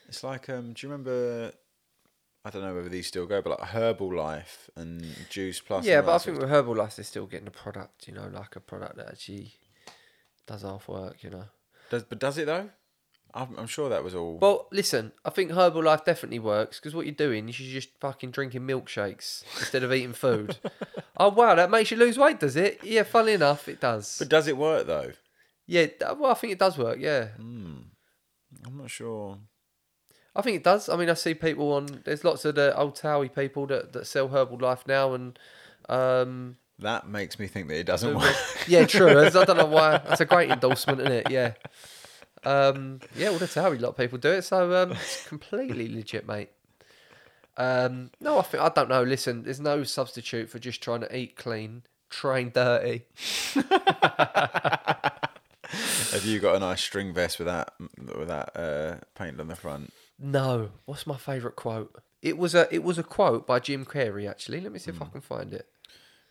It's 0.07 0.23
like, 0.23 0.49
um, 0.49 0.73
do 0.73 0.87
you 0.87 0.91
remember? 0.91 1.51
I 2.45 2.49
don't 2.49 2.61
know 2.61 2.73
whether 2.73 2.87
these 2.87 3.07
still 3.07 3.25
go, 3.25 3.41
but 3.41 3.59
like 3.59 3.69
Herbalife 3.71 4.69
and 4.77 5.05
Juice 5.29 5.59
Plus. 5.59 5.85
yeah, 5.85 6.01
but 6.01 6.15
I 6.15 6.17
think 6.19 6.39
with 6.39 6.49
Herbalife, 6.49 6.95
they're 6.95 7.03
still 7.03 7.25
getting 7.25 7.47
a 7.47 7.51
product, 7.51 8.07
you 8.07 8.13
know, 8.13 8.29
like 8.33 8.55
a 8.55 8.61
product 8.61 8.95
that 8.95 9.09
actually 9.09 9.55
does 10.47 10.61
half 10.61 10.87
work, 10.87 11.21
you 11.21 11.29
know. 11.29 11.45
does 11.89 12.03
but 12.03 12.19
does 12.19 12.37
it 12.37 12.45
though? 12.45 12.69
I'm, 13.33 13.55
I'm 13.57 13.67
sure 13.67 13.89
that 13.89 14.03
was 14.03 14.15
all. 14.15 14.39
Well, 14.39 14.67
listen, 14.71 15.11
I 15.23 15.29
think 15.29 15.51
Herbalife 15.51 16.03
definitely 16.05 16.39
works 16.39 16.79
because 16.79 16.95
what 16.95 17.05
you're 17.05 17.13
doing 17.15 17.47
is 17.49 17.59
you're 17.59 17.79
just 17.79 17.93
fucking 17.99 18.31
drinking 18.31 18.61
milkshakes 18.61 19.43
instead 19.59 19.83
of 19.83 19.93
eating 19.93 20.13
food. 20.13 20.57
oh 21.17 21.29
wow, 21.29 21.53
that 21.55 21.69
makes 21.69 21.91
you 21.91 21.97
lose 21.97 22.17
weight, 22.17 22.39
does 22.39 22.55
it? 22.55 22.79
Yeah, 22.83 23.03
funnily 23.03 23.33
enough, 23.33 23.67
it 23.69 23.79
does. 23.79 24.15
but 24.17 24.29
does 24.29 24.47
it 24.47 24.57
work 24.57 24.87
though? 24.87 25.11
yeah, 25.67 25.85
well, 26.17 26.31
I 26.31 26.33
think 26.33 26.53
it 26.53 26.59
does 26.59 26.77
work. 26.77 26.97
Yeah, 26.99 27.27
I'm 27.37 27.91
not 28.77 28.89
sure. 28.89 29.37
I 30.35 30.41
think 30.41 30.57
it 30.57 30.63
does. 30.63 30.89
I 30.89 30.95
mean, 30.95 31.09
I 31.09 31.13
see 31.13 31.33
people 31.33 31.71
on. 31.73 32.01
There's 32.05 32.23
lots 32.23 32.45
of 32.45 32.55
the 32.55 32.75
old 32.77 32.95
Towie 32.95 33.33
people 33.33 33.67
that, 33.67 33.93
that 33.93 34.07
sell 34.07 34.29
Herbalife 34.29 34.87
now, 34.87 35.13
and 35.13 35.37
um, 35.89 36.57
That 36.79 37.07
makes 37.07 37.37
me 37.39 37.47
think 37.47 37.67
that 37.67 37.77
it 37.77 37.85
doesn't 37.85 38.15
work. 38.15 38.35
yeah, 38.67 38.85
true. 38.85 39.19
I 39.25 39.29
don't 39.29 39.57
know 39.57 39.65
why. 39.65 39.97
That's 39.99 40.21
a 40.21 40.25
great 40.25 40.49
endorsement, 40.49 41.01
isn't 41.01 41.11
it? 41.11 41.31
Yeah, 41.31 41.53
um, 42.43 42.99
yeah. 43.15 43.29
Well, 43.29 43.39
that's 43.39 43.55
how 43.55 43.71
a 43.71 43.73
lot 43.73 43.89
of 43.89 43.97
people 43.97 44.17
do 44.17 44.31
it. 44.31 44.43
So 44.43 44.73
um, 44.75 44.91
it's 44.93 45.25
completely 45.27 45.87
legit, 45.93 46.27
mate. 46.27 46.49
Um, 47.57 48.11
no, 48.21 48.39
I 48.39 48.43
think 48.43 48.63
I 48.63 48.69
don't 48.69 48.89
know. 48.89 49.03
Listen, 49.03 49.43
there's 49.43 49.59
no 49.59 49.83
substitute 49.83 50.49
for 50.49 50.59
just 50.59 50.81
trying 50.81 51.01
to 51.01 51.15
eat 51.15 51.35
clean, 51.35 51.83
train 52.09 52.51
dirty. 52.53 53.05
Have 56.11 56.25
you 56.25 56.39
got 56.39 56.55
a 56.55 56.59
nice 56.59 56.81
string 56.81 57.13
vest 57.13 57.37
with 57.37 57.47
that 57.47 57.73
with 58.17 58.29
that 58.29 58.55
uh, 58.55 58.95
paint 59.15 59.39
on 59.39 59.47
the 59.47 59.55
front? 59.55 59.93
No, 60.17 60.69
what's 60.85 61.05
my 61.05 61.17
favourite 61.17 61.55
quote? 61.55 62.01
It 62.21 62.37
was 62.37 62.55
a 62.55 62.73
it 62.73 62.83
was 62.83 62.97
a 62.97 63.03
quote 63.03 63.45
by 63.45 63.59
Jim 63.59 63.85
Carrey. 63.85 64.29
Actually, 64.29 64.61
let 64.61 64.71
me 64.71 64.79
see 64.79 64.91
if 64.91 65.01
I 65.01 65.05
can 65.05 65.21
find 65.21 65.53
it. 65.53 65.67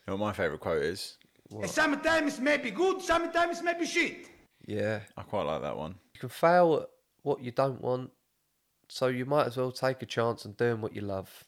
You 0.07 0.13
know 0.13 0.17
what 0.17 0.27
my 0.29 0.33
favourite 0.33 0.61
quote 0.61 0.83
is? 0.83 1.19
Sometimes 1.67 2.41
maybe 2.41 2.71
good, 2.71 3.01
sometimes 3.01 3.63
maybe 3.63 3.87
shit. 3.87 4.29
Yeah. 4.69 5.01
I 5.17 5.23
quite 5.23 5.45
like 5.45 5.63
that 5.63 5.79
one. 5.79 5.95
You 6.13 6.21
can 6.21 6.29
fail 6.29 6.75
at 6.83 6.91
what 7.23 7.41
you 7.43 7.51
don't 7.51 7.81
want, 7.81 8.11
so 8.89 9.07
you 9.07 9.25
might 9.25 9.47
as 9.47 9.57
well 9.57 9.73
take 9.73 10.03
a 10.03 10.07
chance 10.07 10.45
on 10.45 10.53
doing 10.53 10.83
what 10.83 10.95
you 10.95 11.01
love. 11.01 11.45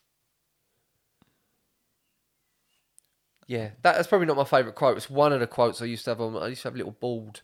Yeah, 3.47 3.71
that- 3.83 3.97
that's 3.97 4.09
probably 4.09 4.27
not 4.27 4.37
my 4.39 4.45
favourite 4.45 4.75
quote. 4.75 4.97
It's 4.97 5.11
one 5.11 5.35
of 5.35 5.41
the 5.41 5.47
quotes 5.47 5.83
I 5.83 5.85
used 5.85 6.05
to 6.07 6.13
have 6.13 6.21
on. 6.23 6.35
I 6.37 6.47
used 6.49 6.63
to 6.63 6.69
have 6.69 6.75
a 6.75 6.79
little 6.79 6.93
board 6.93 7.43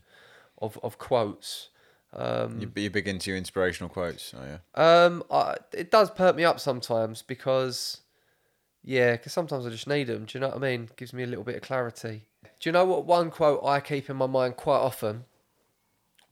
of, 0.58 0.78
of 0.82 0.96
quotes. 0.96 1.68
Um, 2.14 2.58
You, 2.60 2.72
you're 2.74 2.90
big 2.90 3.06
into 3.06 3.30
your 3.30 3.36
inspirational 3.36 3.90
quotes, 3.90 4.32
are 4.32 4.46
you? 4.46 4.82
um, 4.82 5.24
I, 5.30 5.56
it 5.74 5.90
does 5.90 6.10
perk 6.10 6.36
me 6.36 6.44
up 6.44 6.58
sometimes 6.58 7.20
because, 7.20 8.00
yeah, 8.82 9.12
because 9.12 9.34
sometimes 9.34 9.66
I 9.66 9.70
just 9.70 9.86
need 9.86 10.04
them. 10.06 10.24
Do 10.24 10.38
you 10.38 10.40
know 10.40 10.48
what 10.48 10.56
I 10.56 10.60
mean? 10.60 10.88
Gives 10.96 11.12
me 11.12 11.22
a 11.22 11.26
little 11.26 11.44
bit 11.44 11.56
of 11.56 11.62
clarity. 11.62 12.24
Do 12.60 12.68
you 12.68 12.72
know 12.72 12.86
what 12.86 13.04
one 13.04 13.30
quote 13.30 13.62
I 13.62 13.80
keep 13.80 14.08
in 14.08 14.16
my 14.16 14.26
mind 14.26 14.56
quite 14.56 14.78
often 14.78 15.26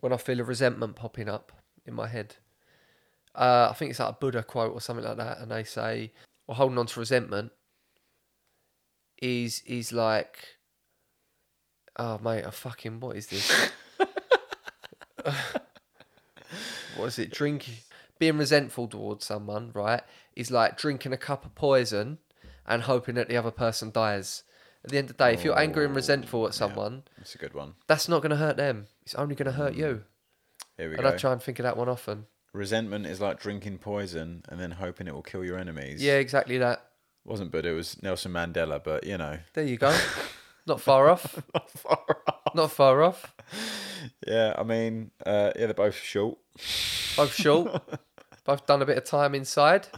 when 0.04 0.12
I 0.12 0.18
feel 0.18 0.38
a 0.38 0.44
resentment 0.44 0.96
popping 0.96 1.30
up 1.30 1.50
in 1.86 1.94
my 1.94 2.06
head? 2.06 2.36
Uh, 3.34 3.68
I 3.70 3.72
think 3.72 3.90
it's 3.90 4.00
like 4.00 4.10
a 4.10 4.18
Buddha 4.20 4.42
quote 4.42 4.74
or 4.74 4.80
something 4.82 5.02
like 5.02 5.16
that, 5.16 5.38
and 5.38 5.50
they 5.50 5.64
say, 5.64 6.12
"Well, 6.46 6.56
holding 6.56 6.76
on 6.76 6.84
to 6.88 7.00
resentment 7.00 7.52
is 9.16 9.62
is 9.64 9.94
like, 9.94 10.58
oh 11.98 12.18
mate, 12.18 12.44
I 12.44 12.50
fucking 12.50 13.00
what 13.00 13.16
is 13.16 13.28
this? 13.28 13.50
what 16.96 17.06
is 17.06 17.18
it? 17.18 17.30
Drinking, 17.32 17.76
being 18.18 18.36
resentful 18.36 18.88
towards 18.88 19.24
someone, 19.24 19.70
right, 19.72 20.02
is 20.36 20.50
like 20.50 20.76
drinking 20.76 21.14
a 21.14 21.16
cup 21.16 21.46
of 21.46 21.54
poison 21.54 22.18
and 22.66 22.82
hoping 22.82 23.14
that 23.14 23.30
the 23.30 23.38
other 23.38 23.50
person 23.50 23.90
dies. 23.90 24.42
At 24.84 24.90
the 24.90 24.98
end 24.98 25.10
of 25.10 25.16
the 25.16 25.24
day, 25.24 25.32
if 25.32 25.44
you're 25.44 25.58
angry 25.58 25.84
and 25.86 25.96
resentful 25.96 26.46
at 26.46 26.54
someone, 26.54 27.04
That's 27.16 27.34
a 27.34 27.38
good 27.38 27.54
one. 27.54 27.74
that's 27.86 28.08
not 28.08 28.20
going 28.20 28.30
to 28.30 28.36
hurt 28.36 28.56
them. 28.56 28.86
It's 29.02 29.14
only 29.14 29.34
going 29.34 29.46
to 29.46 29.52
hurt 29.52 29.74
you. 29.74 30.02
Here 30.76 30.88
we 30.90 30.94
And 30.96 31.02
go. 31.04 31.08
I 31.10 31.16
try 31.16 31.32
and 31.32 31.42
think 31.42 31.58
of 31.58 31.62
that 31.64 31.76
one 31.76 31.88
often. 31.88 32.26
Resentment 32.52 33.06
is 33.06 33.20
like 33.20 33.40
drinking 33.40 33.78
poison 33.78 34.44
and 34.48 34.60
then 34.60 34.72
hoping 34.72 35.06
it 35.08 35.14
will 35.14 35.22
kill 35.22 35.44
your 35.44 35.58
enemies. 35.58 36.02
Yeah, 36.02 36.14
exactly 36.18 36.58
that. 36.58 36.84
Wasn't 37.24 37.50
Buddha, 37.50 37.70
it 37.70 37.72
was 37.74 38.02
Nelson 38.02 38.32
Mandela, 38.32 38.82
but 38.84 39.04
you 39.06 39.16
know. 39.16 39.38
There 39.54 39.64
you 39.64 39.76
go. 39.78 39.96
Not 40.66 40.80
far 40.80 41.08
off. 41.08 41.42
Not 41.54 41.70
far 41.70 42.04
off. 42.26 42.54
Not 42.54 42.70
far 42.70 43.02
off. 43.02 43.34
Yeah, 44.26 44.54
I 44.58 44.62
mean, 44.62 45.10
uh, 45.24 45.52
yeah, 45.56 45.66
they're 45.66 45.74
both 45.74 45.94
short. 45.96 46.38
Both 47.16 47.34
short. 47.34 47.82
Both 48.44 48.66
done 48.66 48.82
a 48.82 48.86
bit 48.86 48.98
of 48.98 49.04
time 49.04 49.34
inside. 49.34 49.88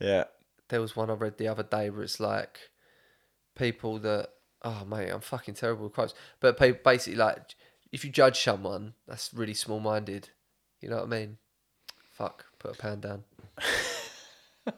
Yeah. 0.00 0.24
There 0.70 0.80
was 0.80 0.96
one 0.96 1.08
I 1.08 1.12
read 1.12 1.38
the 1.38 1.46
other 1.46 1.62
day 1.62 1.88
where 1.88 2.02
it's 2.02 2.18
like 2.18 2.58
people 3.56 3.98
that 4.00 4.30
oh 4.62 4.84
mate, 4.88 5.10
I'm 5.10 5.20
fucking 5.20 5.54
terrible 5.54 5.84
with 5.84 5.94
quotes. 5.94 6.14
But 6.40 6.58
basically 6.58 7.16
like 7.16 7.56
if 7.92 8.04
you 8.04 8.10
judge 8.10 8.42
someone, 8.42 8.94
that's 9.06 9.32
really 9.34 9.54
small 9.54 9.80
minded. 9.80 10.30
You 10.80 10.90
know 10.90 10.96
what 10.96 11.04
I 11.04 11.08
mean? 11.08 11.38
Fuck, 12.12 12.44
put 12.58 12.76
a 12.76 12.78
pound 12.78 13.02
down. 13.02 13.24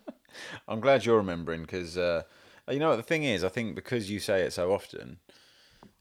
I'm 0.69 0.81
glad 0.81 1.05
you're 1.05 1.17
remembering 1.17 1.63
because, 1.63 1.97
uh, 1.97 2.23
you 2.71 2.79
know 2.79 2.91
what, 2.91 2.97
the 2.97 3.03
thing 3.03 3.25
is, 3.25 3.43
I 3.45 3.49
think 3.49 3.75
because 3.75 4.11
you 4.11 4.21
say 4.21 4.43
it 4.43 4.53
so 4.53 4.73
often, 4.73 5.19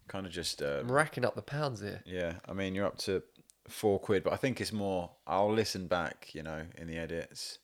kind 0.07 0.25
of 0.25 0.31
just, 0.31 0.61
uh, 0.61 0.79
I'm 0.81 0.91
racking 0.91 1.25
up 1.25 1.35
the 1.35 1.41
pounds 1.41 1.81
here. 1.81 2.01
yeah, 2.05 2.33
I 2.47 2.53
mean, 2.53 2.75
you're 2.75 2.85
up 2.85 2.97
to 2.99 3.23
four 3.67 3.99
quid, 3.99 4.23
but 4.23 4.33
I 4.33 4.35
think 4.35 4.61
it's 4.61 4.73
more. 4.73 5.11
I'll 5.25 5.51
listen 5.51 5.87
back, 5.87 6.29
you 6.33 6.43
know, 6.43 6.63
in 6.77 6.87
the 6.87 6.97
edits. 6.97 7.59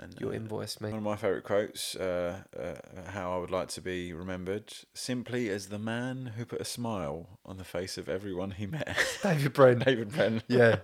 And 0.00 0.14
You'll 0.18 0.30
uh, 0.30 0.34
invoice 0.34 0.80
me. 0.80 0.90
One 0.90 0.98
of 0.98 1.04
my 1.04 1.16
favourite 1.16 1.44
quotes, 1.44 1.96
uh, 1.96 2.42
uh, 2.58 3.10
how 3.10 3.34
I 3.34 3.38
would 3.38 3.50
like 3.50 3.68
to 3.70 3.80
be 3.80 4.12
remembered, 4.12 4.72
simply 4.94 5.48
as 5.50 5.68
the 5.68 5.78
man 5.78 6.34
who 6.36 6.44
put 6.44 6.60
a 6.60 6.64
smile 6.64 7.38
on 7.44 7.56
the 7.56 7.64
face 7.64 7.98
of 7.98 8.08
everyone 8.08 8.52
he 8.52 8.66
met. 8.66 8.96
David 9.22 9.52
Brent. 9.52 9.84
David 9.84 10.12
Penn. 10.12 10.42
Yeah. 10.46 10.76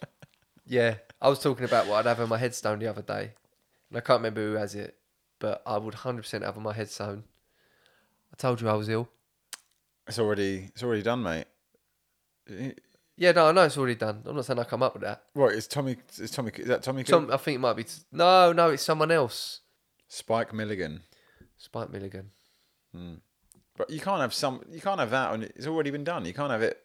yeah. 0.66 0.96
I 1.20 1.28
was 1.28 1.40
talking 1.40 1.64
about 1.64 1.88
what 1.88 2.06
I'd 2.06 2.08
have 2.08 2.20
on 2.20 2.28
my 2.28 2.38
headstone 2.38 2.78
the 2.78 2.86
other 2.86 3.02
day. 3.02 3.32
And 3.90 3.98
I 3.98 4.00
can't 4.00 4.20
remember 4.20 4.40
who 4.40 4.54
has 4.54 4.74
it, 4.76 4.96
but 5.40 5.60
I 5.66 5.78
would 5.78 5.94
100% 5.94 6.42
have 6.42 6.56
on 6.56 6.62
my 6.62 6.72
headstone. 6.72 7.24
I 8.32 8.36
told 8.36 8.60
you 8.60 8.68
I 8.68 8.74
was 8.74 8.88
ill. 8.88 9.08
It's 10.06 10.18
already, 10.18 10.70
it's 10.74 10.82
already 10.82 11.02
done, 11.02 11.22
mate. 11.22 11.46
Yeah, 13.16 13.32
no, 13.32 13.46
I 13.46 13.52
know 13.52 13.62
it's 13.62 13.78
already 13.78 13.94
done. 13.94 14.22
I'm 14.26 14.34
not 14.34 14.44
saying 14.44 14.58
I 14.58 14.64
come 14.64 14.82
up 14.82 14.94
with 14.94 15.02
that. 15.02 15.22
What 15.34 15.52
is 15.52 15.68
Tommy? 15.68 15.96
Is 16.18 16.30
Tommy? 16.30 16.50
Is 16.56 16.66
that 16.66 16.82
Tommy? 16.82 17.04
Cook? 17.04 17.30
I 17.30 17.36
think 17.36 17.56
it 17.56 17.60
might 17.60 17.76
be. 17.76 17.86
No, 18.10 18.52
no, 18.52 18.70
it's 18.70 18.82
someone 18.82 19.10
else. 19.12 19.60
Spike 20.08 20.52
Milligan. 20.52 21.02
Spike 21.56 21.90
Milligan. 21.90 22.30
But 23.76 23.90
you 23.90 24.00
can't 24.00 24.20
have 24.20 24.34
some. 24.34 24.62
You 24.70 24.80
can't 24.80 25.00
have 25.00 25.10
that 25.10 25.30
on. 25.30 25.42
It's 25.42 25.66
already 25.66 25.90
been 25.90 26.04
done. 26.04 26.24
You 26.24 26.34
can't 26.34 26.50
have 26.50 26.62
it. 26.62 26.80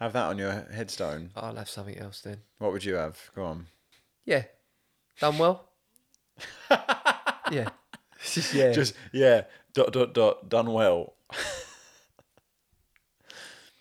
Have 0.00 0.12
that 0.12 0.26
on 0.26 0.38
your 0.38 0.66
headstone. 0.72 1.30
I'll 1.34 1.56
have 1.56 1.70
something 1.70 1.96
else 1.96 2.20
then. 2.20 2.42
What 2.58 2.72
would 2.72 2.84
you 2.84 2.94
have? 2.94 3.30
Go 3.34 3.44
on. 3.44 3.66
Yeah. 4.26 4.44
Done 5.18 5.38
well? 5.38 5.70
yeah. 7.50 7.70
Just, 8.22 8.52
yeah. 8.52 8.72
Just 8.72 8.94
yeah. 9.12 9.42
Dot 9.72 9.92
dot 9.92 10.12
dot. 10.12 10.48
Done 10.48 10.72
well. 10.72 11.14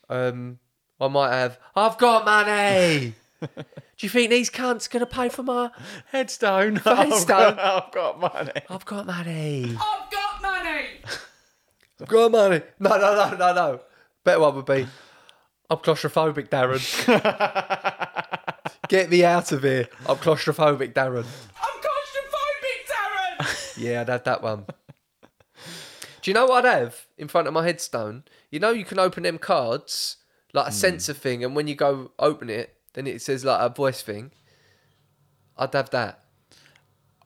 Um, 0.07 0.59
I 0.99 1.07
might 1.07 1.31
have. 1.31 1.59
I've 1.75 1.97
got 1.97 2.25
money. 2.25 3.15
Do 3.41 3.57
you 3.99 4.09
think 4.09 4.29
these 4.29 4.49
cunts 4.49 4.89
gonna 4.89 5.05
pay 5.05 5.29
for 5.29 5.43
my? 5.43 5.71
Headstone. 6.11 6.77
Headstone. 6.77 7.59
I've 7.59 7.91
got 7.91 8.19
money. 8.19 8.51
I've 8.69 8.85
got 8.85 9.05
money. 9.05 9.77
I've 9.79 10.11
got 10.11 10.41
money! 10.41 11.01
I've 12.01 12.07
got 12.07 12.31
money. 12.31 12.61
No, 12.79 12.89
no, 12.89 13.15
no, 13.15 13.37
no, 13.37 13.53
no. 13.53 13.79
Better 14.23 14.39
one 14.39 14.55
would 14.55 14.65
be. 14.65 14.87
I'm 15.69 15.77
claustrophobic, 15.77 16.49
Darren. 16.49 16.81
Get 18.87 19.09
me 19.09 19.23
out 19.23 19.51
of 19.51 19.63
here. 19.63 19.87
I'm 20.05 20.17
claustrophobic, 20.17 20.93
Darren. 20.93 21.25
I'm 21.61 21.81
claustrophobic, 21.81 23.39
Darren! 23.39 23.77
Yeah, 23.77 24.01
I'd 24.01 24.09
have 24.09 24.23
that 24.25 24.41
one. 24.43 24.65
Do 26.21 26.31
you 26.31 26.33
know 26.33 26.45
what 26.45 26.65
I'd 26.65 26.79
have 26.79 27.05
in 27.17 27.27
front 27.27 27.47
of 27.47 27.53
my 27.53 27.63
headstone? 27.63 28.23
You 28.51 28.59
know, 28.59 28.71
you 28.71 28.85
can 28.85 28.99
open 28.99 29.23
them 29.23 29.37
cards 29.37 30.17
like 30.55 30.67
a 30.69 30.71
sensor 30.71 31.13
thing, 31.13 31.43
and 31.43 31.55
when 31.55 31.67
you 31.67 31.75
go 31.75 32.11
open 32.17 32.49
it, 32.49 32.75
then 32.93 33.05
it 33.05 33.21
says 33.21 33.45
like 33.45 33.59
a 33.61 33.69
voice 33.73 34.01
thing. 34.01 34.31
I'd 35.57 35.73
have 35.73 35.91
that. 35.91 36.21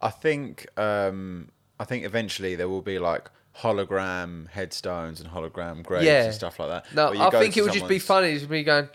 I 0.02 0.10
think. 0.10 0.68
Um. 0.78 1.50
I 1.82 1.86
think 1.86 2.04
eventually 2.04 2.56
there 2.56 2.68
will 2.68 2.82
be 2.82 3.00
like 3.00 3.30
hologram 3.60 4.50
headstones 4.50 5.22
and 5.22 5.30
hologram 5.30 5.82
graves 5.82 6.06
Yeah. 6.06 6.26
and 6.26 6.34
stuff 6.34 6.60
like 6.60 6.68
that. 6.70 6.94
No, 6.94 7.14
I 7.18 7.30
think 7.30 7.56
it 7.56 7.62
would 7.62 7.72
just 7.72 7.88
be 7.88 8.00
funny, 8.00 8.34
just 8.34 8.50
me 8.50 8.64
going, 8.64 8.90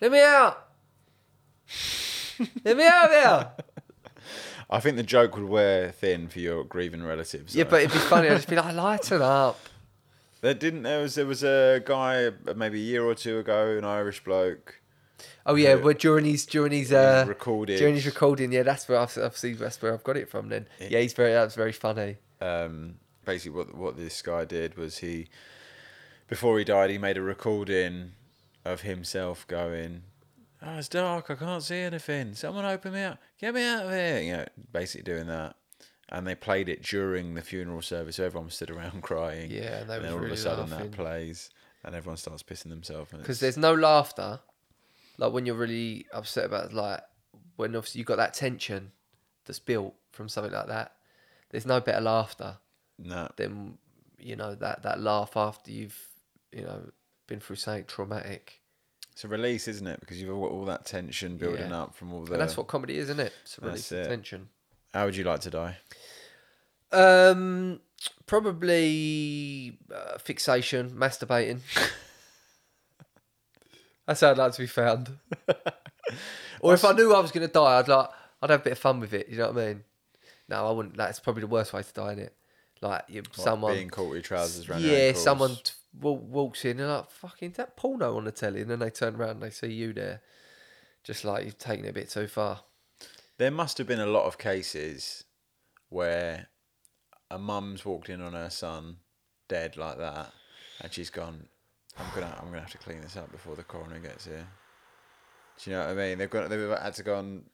"Let 0.00 0.10
me 0.12 0.22
out, 0.22 0.66
let 2.64 2.76
me 2.76 2.86
out 2.86 3.10
there." 3.10 3.52
I 4.70 4.80
think 4.80 4.96
the 4.96 5.02
joke 5.02 5.36
would 5.36 5.44
wear 5.44 5.90
thin 5.92 6.28
for 6.28 6.38
your 6.40 6.64
grieving 6.64 7.02
relatives. 7.02 7.54
Yeah, 7.54 7.64
though. 7.64 7.70
but 7.70 7.80
it'd 7.82 7.92
be 7.92 7.98
funny. 7.98 8.28
I'd 8.28 8.36
just 8.36 8.48
be 8.48 8.56
like, 8.64 8.74
"Lighten 8.74 9.20
up." 9.20 9.58
There 10.42 10.54
didn't. 10.54 10.82
There 10.82 11.00
was 11.00 11.14
there 11.14 11.26
was 11.26 11.44
a 11.44 11.80
guy 11.84 12.30
maybe 12.54 12.78
a 12.78 12.84
year 12.84 13.04
or 13.04 13.14
two 13.14 13.38
ago, 13.38 13.78
an 13.78 13.84
Irish 13.84 14.22
bloke. 14.24 14.80
Oh 15.46 15.54
yeah, 15.54 15.76
but 15.76 16.00
during 16.00 16.24
his 16.24 16.44
during 16.44 16.72
his 16.72 16.92
uh, 16.92 17.24
recorded. 17.28 17.78
during 17.78 17.94
his 17.94 18.06
recording, 18.06 18.50
yeah, 18.52 18.64
that's 18.64 18.88
where 18.88 18.98
I've, 18.98 19.16
I've 19.16 19.36
seen 19.36 19.56
that's 19.56 19.80
where 19.80 19.94
I've 19.94 20.02
got 20.02 20.16
it 20.16 20.28
from. 20.28 20.48
Then 20.48 20.66
yeah, 20.80 20.98
he's 20.98 21.12
very 21.12 21.32
that's 21.32 21.54
very 21.54 21.70
funny. 21.70 22.16
Um, 22.40 22.96
basically, 23.24 23.56
what 23.56 23.74
what 23.76 23.96
this 23.96 24.20
guy 24.20 24.44
did 24.44 24.76
was 24.76 24.98
he, 24.98 25.28
before 26.26 26.58
he 26.58 26.64
died, 26.64 26.90
he 26.90 26.98
made 26.98 27.16
a 27.16 27.22
recording 27.22 28.12
of 28.64 28.80
himself 28.80 29.46
going, 29.46 30.02
"Oh, 30.60 30.78
it's 30.78 30.88
dark. 30.88 31.30
I 31.30 31.36
can't 31.36 31.62
see 31.62 31.78
anything. 31.78 32.34
Someone 32.34 32.64
open 32.64 32.94
me 32.94 33.04
up. 33.04 33.18
Get 33.40 33.54
me 33.54 33.64
out 33.64 33.86
of 33.86 33.92
here." 33.92 34.20
You 34.20 34.32
know, 34.38 34.46
basically 34.72 35.04
doing 35.04 35.28
that. 35.28 35.54
And 36.12 36.26
they 36.26 36.34
played 36.34 36.68
it 36.68 36.82
during 36.82 37.34
the 37.34 37.42
funeral 37.42 37.80
service. 37.82 38.16
So 38.16 38.24
everyone 38.24 38.44
was 38.46 38.54
stood 38.54 38.70
around 38.70 39.02
crying. 39.10 39.50
Yeah, 39.50 39.78
and 39.78 39.90
they 39.90 39.96
and 39.96 40.04
then 40.04 40.12
all 40.12 40.24
of 40.24 40.30
a 40.30 40.36
sudden 40.36 40.70
laughing. 40.70 40.90
that 40.90 40.96
plays, 40.96 41.50
and 41.82 41.94
everyone 41.94 42.18
starts 42.18 42.42
pissing 42.42 42.68
themselves. 42.68 43.10
because 43.10 43.40
there's 43.40 43.56
no 43.56 43.74
laughter. 43.74 44.40
Like 45.18 45.32
when 45.32 45.46
you're 45.46 45.56
really 45.56 46.06
upset 46.12 46.44
about 46.44 46.72
like 46.74 47.00
when 47.56 47.74
obviously 47.74 48.00
you 48.00 48.04
got 48.04 48.16
that 48.18 48.34
tension 48.34 48.92
that's 49.46 49.58
built 49.58 49.94
from 50.12 50.28
something 50.28 50.52
like 50.52 50.68
that. 50.68 50.92
There's 51.50 51.66
no 51.66 51.80
better 51.80 52.00
laughter 52.00 52.56
no, 52.98 53.28
than 53.36 53.78
you 54.18 54.36
know 54.36 54.54
that 54.54 54.82
that 54.84 55.00
laugh 55.00 55.36
after 55.36 55.70
you've 55.70 55.98
you 56.52 56.62
know 56.62 56.90
been 57.26 57.40
through 57.40 57.56
something 57.56 57.84
traumatic. 57.86 58.60
it's 59.12 59.24
a 59.24 59.28
release, 59.28 59.66
isn't 59.68 59.86
it? 59.86 60.00
Because 60.00 60.20
you've 60.20 60.30
got 60.30 60.36
all 60.36 60.64
that 60.66 60.84
tension 60.84 61.36
building 61.38 61.70
Yeah. 61.70 61.82
up 61.82 61.94
from 61.94 62.12
all 62.12 62.24
the. 62.24 62.32
And 62.32 62.40
that's 62.42 62.56
what 62.56 62.66
comedy 62.68 62.96
is, 62.98 63.04
isn't 63.10 63.20
it? 63.20 63.32
It's 63.42 63.56
a 63.58 63.60
release 63.62 63.92
of 63.92 64.06
tension. 64.08 64.48
How 64.94 65.06
would 65.06 65.16
you 65.16 65.24
like 65.24 65.40
to 65.40 65.50
die? 65.50 65.78
Um, 66.92 67.80
probably 68.26 69.78
uh, 69.94 70.18
fixation, 70.18 70.90
masturbating. 70.90 71.60
That's 74.06 74.20
how 74.20 74.30
I'd 74.30 74.38
like 74.38 74.52
to 74.52 74.60
be 74.62 74.66
found. 74.66 75.10
or 76.60 76.74
if 76.74 76.84
I 76.84 76.92
knew 76.92 77.12
I 77.14 77.20
was 77.20 77.30
going 77.30 77.46
to 77.46 77.52
die, 77.52 77.78
I'd 77.78 77.88
like 77.88 78.08
I'd 78.42 78.50
have 78.50 78.60
a 78.60 78.64
bit 78.64 78.72
of 78.72 78.78
fun 78.78 79.00
with 79.00 79.14
it. 79.14 79.28
You 79.28 79.38
know 79.38 79.52
what 79.52 79.58
I 79.62 79.66
mean? 79.68 79.84
No, 80.48 80.66
I 80.68 80.72
wouldn't. 80.72 80.96
That's 80.96 81.20
probably 81.20 81.42
the 81.42 81.46
worst 81.46 81.72
way 81.72 81.82
to 81.82 81.92
die, 81.92 82.12
in 82.12 82.18
it? 82.18 82.34
Like 82.80 83.04
you, 83.08 83.22
What, 83.22 83.34
someone, 83.36 83.74
being 83.74 83.90
caught 83.90 84.06
with 84.08 84.14
your 84.16 84.22
trousers 84.22 84.68
around 84.68 84.82
yeah, 84.82 84.92
ankles? 84.94 85.22
someone 85.24 85.54
t- 85.62 85.72
wa- 86.00 86.10
walks 86.10 86.64
in 86.64 86.80
and 86.80 86.88
like 86.88 87.10
fucking 87.10 87.52
is 87.52 87.56
that 87.58 87.76
porno 87.76 88.16
on 88.16 88.24
the 88.24 88.32
telly, 88.32 88.60
and 88.60 88.70
then 88.70 88.80
they 88.80 88.90
turn 88.90 89.14
around 89.14 89.30
and 89.30 89.42
they 89.42 89.50
see 89.50 89.72
you 89.72 89.92
there, 89.92 90.20
just 91.04 91.24
like 91.24 91.44
you've 91.44 91.58
taken 91.58 91.84
it 91.84 91.90
a 91.90 91.92
bit 91.92 92.10
too 92.10 92.26
far. 92.26 92.60
There 93.38 93.52
must 93.52 93.78
have 93.78 93.86
been 93.86 94.00
a 94.00 94.06
lot 94.06 94.26
of 94.26 94.36
cases 94.36 95.24
where 95.90 96.48
a 97.32 97.38
mum's 97.38 97.84
walked 97.84 98.10
in 98.10 98.20
on 98.20 98.34
her 98.34 98.50
son 98.50 98.96
dead 99.48 99.76
like 99.76 99.98
that, 99.98 100.32
and 100.80 100.92
she's 100.92 101.10
gone. 101.10 101.46
I'm 101.98 102.06
gonna, 102.14 102.36
I'm 102.38 102.46
gonna 102.46 102.60
have 102.60 102.70
to 102.72 102.78
clean 102.78 103.00
this 103.00 103.16
up 103.16 103.32
before 103.32 103.56
the 103.56 103.62
coroner 103.62 103.98
gets 103.98 104.26
here. 104.26 104.46
Do 105.58 105.70
you 105.70 105.76
know 105.76 105.82
what 105.86 105.90
I 105.90 105.94
mean? 105.94 106.18
They've 106.18 106.30
got, 106.30 106.48
they've 106.48 106.70
had 106.70 106.94
to 106.94 107.02
go 107.02 107.16
on. 107.16 107.44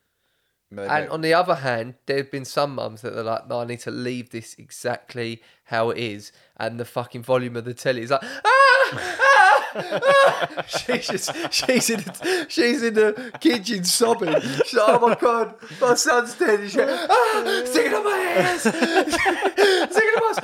And 0.71 1.09
on 1.09 1.23
the 1.23 1.33
other 1.33 1.55
hand, 1.55 1.95
there 2.07 2.19
have 2.19 2.31
been 2.31 2.45
some 2.45 2.75
mums 2.75 3.01
that 3.01 3.19
are 3.19 3.23
like, 3.23 3.49
no, 3.49 3.61
I 3.61 3.65
need 3.65 3.81
to 3.81 3.91
leave 3.91 4.31
this 4.31 4.55
exactly 4.59 5.43
how 5.65 5.91
it 5.91 5.99
is. 5.99 6.31
And 6.59 6.79
the 6.79 6.85
fucking 6.85 7.23
volume 7.23 7.57
of 7.57 7.65
the 7.65 7.73
telly 7.73 8.03
is 8.03 8.11
like, 8.11 8.23
ah, 8.23 8.41
ah. 8.45 9.48
She's 10.69 11.07
just, 11.09 11.53
she's 11.53 11.91
in, 11.91 12.01
the, 12.01 12.47
she's 12.49 12.83
in 12.83 12.95
the 12.95 13.33
kitchen 13.41 13.85
sobbing. 13.85 14.41
She's 14.41 14.75
like, 14.75 14.89
oh 14.89 15.09
my 15.09 15.15
God, 15.15 15.55
my 15.81 15.95
son's 15.95 16.35
dead. 16.35 16.61
And 16.61 16.69
she's 16.71 16.79
like, 16.79 16.89
ah, 17.11 17.43
it 17.47 17.93
up 17.95 18.05
my 18.05 18.11
ass. 18.37 18.67
it 18.67 18.75
up 18.75 18.83
my 18.85 20.33
ass. 20.33 20.39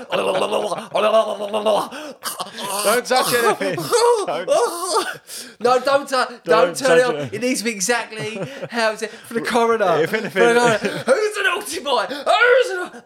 don't 2.85 3.07
touch 3.07 3.35
anything. 3.35 3.77
no, 5.61 5.81
don't, 5.81 6.09
tu- 6.09 6.15
don't, 6.15 6.45
Don't 6.45 6.77
turn 6.77 6.99
it 6.99 7.03
touch 7.03 7.15
on. 7.15 7.17
it. 7.17 7.35
It 7.35 7.41
needs 7.41 7.61
to 7.61 7.65
be 7.65 7.71
exactly 7.73 8.37
how 8.71 8.93
it's 8.93 9.05
for 9.07 9.35
the 9.35 9.41
coroner. 9.43 10.01
If 10.03 10.13
anything- 10.13 10.31
For 10.31 10.53
the 10.55 10.61
coroner. 10.61 10.79
Who's 11.05 11.37
an 11.37 11.45
naughty 11.45 11.81
boy? 11.81 12.07
Who's 12.09 12.71
an... 12.71 13.03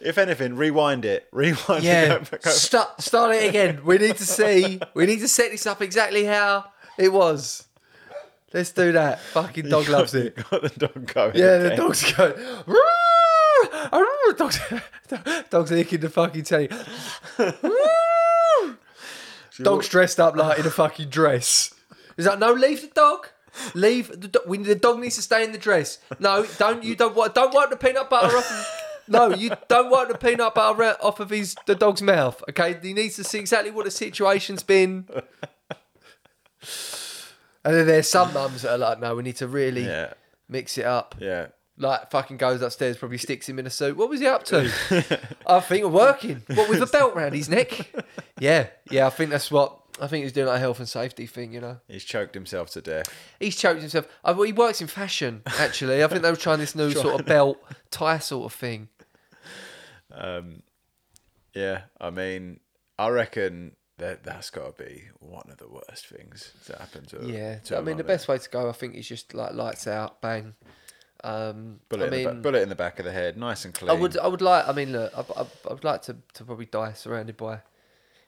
If 0.00 0.18
anything, 0.18 0.56
rewind 0.56 1.04
it. 1.04 1.26
Rewind 1.32 1.82
Yeah, 1.84 2.14
it. 2.14 2.30
Go- 2.42 2.50
start 2.50 3.00
start 3.00 3.34
it 3.36 3.48
again. 3.48 3.80
We 3.84 3.98
need 3.98 4.16
to 4.16 4.24
see. 4.26 4.80
We 4.94 5.06
need 5.06 5.20
to 5.20 5.28
set 5.28 5.50
this 5.50 5.66
up 5.66 5.80
exactly 5.80 6.24
how 6.24 6.66
it 6.98 7.12
was. 7.12 7.66
Let's 8.52 8.70
do 8.72 8.92
that. 8.92 9.20
Fucking 9.20 9.68
dog 9.68 9.88
loves 9.96 10.14
it. 10.14 10.36
Got 10.50 10.62
the 10.62 10.68
dog 10.68 11.12
going. 11.12 11.36
Yeah, 11.36 11.58
the 11.58 11.76
dog's 11.76 12.12
going. 12.12 12.34
Dogs, 14.36 14.58
dogs 15.50 15.70
licking 15.70 16.00
the 16.00 16.10
fucking 16.10 16.44
telly. 16.44 16.68
Dog's 19.62 19.88
dressed 19.88 20.18
up 20.20 20.36
like 20.36 20.58
in 20.58 20.66
a 20.66 20.70
fucking 20.70 21.08
dress. 21.08 21.72
Is 22.16 22.24
that 22.24 22.38
no? 22.38 22.52
Leave 22.52 22.80
the 22.82 22.88
dog. 22.88 23.28
Leave 23.74 24.08
the 24.20 24.28
dog. 24.28 24.42
We 24.46 24.58
the 24.58 24.74
dog 24.74 24.98
needs 24.98 25.14
to 25.16 25.22
stay 25.22 25.44
in 25.44 25.52
the 25.52 25.58
dress. 25.58 25.98
No, 26.18 26.44
don't 26.58 26.82
you 26.82 26.96
don't 26.96 27.14
want 27.14 27.34
don't 27.34 27.54
wipe 27.54 27.70
the 27.70 27.76
peanut 27.76 28.10
butter 28.10 28.36
off. 28.36 28.80
No, 29.06 29.34
you 29.34 29.50
don't 29.68 29.90
wipe 29.90 30.08
the 30.08 30.16
peanut 30.18 30.54
butter 30.54 30.96
off 31.02 31.20
of 31.20 31.30
his 31.30 31.54
the 31.66 31.74
dog's 31.74 32.00
mouth. 32.02 32.42
Okay, 32.50 32.78
he 32.82 32.92
needs 32.94 33.16
to 33.16 33.24
see 33.24 33.38
exactly 33.38 33.70
what 33.70 33.84
the 33.84 33.90
situation's 33.90 34.62
been. 34.62 35.06
And 37.66 37.74
then 37.74 37.86
there's 37.86 38.08
some 38.08 38.32
mums 38.34 38.62
that 38.62 38.72
are 38.72 38.78
like, 38.78 39.00
no, 39.00 39.14
we 39.16 39.22
need 39.22 39.36
to 39.36 39.48
really 39.48 39.84
Yeah, 39.86 40.12
mix 40.48 40.76
it 40.78 40.84
up. 40.84 41.14
yeah. 41.18 41.46
Like 41.76 42.10
fucking 42.12 42.36
goes 42.36 42.62
upstairs, 42.62 42.96
probably 42.96 43.18
sticks 43.18 43.48
him 43.48 43.58
in 43.58 43.66
a 43.66 43.70
suit. 43.70 43.96
What 43.96 44.08
was 44.08 44.20
he 44.20 44.26
up 44.28 44.44
to? 44.44 44.70
I 45.46 45.58
think 45.60 45.84
we're 45.84 45.90
working. 45.90 46.42
What 46.54 46.68
with 46.68 46.80
a 46.80 46.86
belt 46.86 47.16
round 47.16 47.34
his 47.34 47.48
neck? 47.48 47.90
Yeah, 48.38 48.68
yeah. 48.90 49.08
I 49.08 49.10
think 49.10 49.30
that's 49.30 49.50
what 49.50 49.76
I 50.00 50.06
think 50.06 50.22
he's 50.22 50.32
doing 50.32 50.46
like 50.46 50.58
a 50.58 50.60
health 50.60 50.78
and 50.78 50.88
safety 50.88 51.26
thing. 51.26 51.52
You 51.52 51.60
know, 51.60 51.80
He's 51.88 52.04
choked 52.04 52.32
himself 52.34 52.70
to 52.70 52.80
death. 52.80 53.06
he's 53.40 53.56
choked 53.56 53.80
himself. 53.80 54.06
I, 54.22 54.30
well, 54.30 54.42
he 54.44 54.52
works 54.52 54.80
in 54.82 54.86
fashion 54.86 55.42
actually. 55.58 56.04
I 56.04 56.06
think 56.06 56.22
they 56.22 56.30
were 56.30 56.36
trying 56.36 56.60
this 56.60 56.76
new 56.76 56.90
sort 56.92 57.18
of 57.18 57.26
belt 57.26 57.58
tie 57.90 58.18
sort 58.18 58.44
of 58.52 58.56
thing. 58.56 58.88
Yeah, 61.54 61.82
I 62.00 62.10
mean, 62.10 62.60
I 62.98 63.08
reckon 63.08 63.76
that 63.98 64.24
that's 64.24 64.50
got 64.50 64.76
to 64.76 64.84
be 64.84 65.04
one 65.20 65.48
of 65.50 65.58
the 65.58 65.68
worst 65.68 66.08
things 66.08 66.52
to 66.66 66.76
happen 66.76 67.04
to. 67.06 67.24
Yeah, 67.24 67.58
to 67.60 67.78
I 67.78 67.80
mean 67.80 67.96
the 67.96 68.04
best 68.04 68.26
way 68.26 68.38
to 68.38 68.48
go, 68.50 68.68
I 68.68 68.72
think, 68.72 68.94
is 68.94 69.08
just 69.08 69.34
like 69.34 69.54
lights 69.54 69.86
out, 69.86 70.20
bang. 70.20 70.54
Um, 71.22 71.80
bullet, 71.88 72.02
I 72.02 72.06
in 72.06 72.10
the 72.10 72.16
mean, 72.16 72.36
ba- 72.36 72.42
bullet 72.42 72.62
in 72.62 72.68
the 72.68 72.74
back 72.74 72.98
of 72.98 73.04
the 73.04 73.12
head, 73.12 73.36
nice 73.38 73.64
and 73.64 73.72
clean. 73.72 73.90
I 73.90 73.94
would, 73.94 74.18
I 74.18 74.26
would 74.26 74.42
like. 74.42 74.68
I 74.68 74.72
mean, 74.72 74.92
look, 74.92 75.12
I, 75.16 75.20
I, 75.40 75.46
I 75.70 75.72
would 75.72 75.84
like 75.84 76.02
to, 76.02 76.16
to 76.34 76.44
probably 76.44 76.66
die 76.66 76.92
surrounded 76.92 77.36
by, 77.36 77.60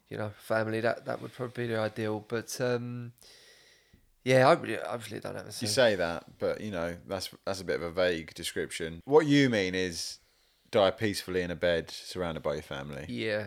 you 0.09 0.17
know, 0.17 0.31
family. 0.39 0.81
That 0.81 1.05
that 1.05 1.21
would 1.21 1.33
probably 1.33 1.67
be 1.67 1.73
the 1.75 1.81
ideal. 1.81 2.25
But 2.27 2.59
um, 2.61 3.13
yeah, 4.25 4.49
I 4.49 4.53
really, 4.55 4.81
I 4.81 4.95
really 4.95 5.21
don't 5.21 5.35
have 5.35 5.47
a 5.47 5.53
You 5.61 5.67
say 5.67 5.97
that, 5.97 6.39
but 6.39 6.61
you 6.61 6.71
know 6.71 6.97
that's 7.07 7.31
that's 7.45 7.61
a 7.61 7.65
bit 7.65 7.77
of 7.77 7.83
a 7.83 7.91
vague 7.91 8.33
description. 8.35 9.01
What 9.05 9.27
you 9.27 9.51
mean 9.51 9.75
is 9.75 10.19
die 10.77 10.91
peacefully 10.91 11.43
in 11.43 11.51
a 11.51 11.57
bed 11.57 11.91
surrounded 11.91 12.43
by 12.43 12.55
your 12.55 12.63
family, 12.63 13.07
Yeah, 13.09 13.47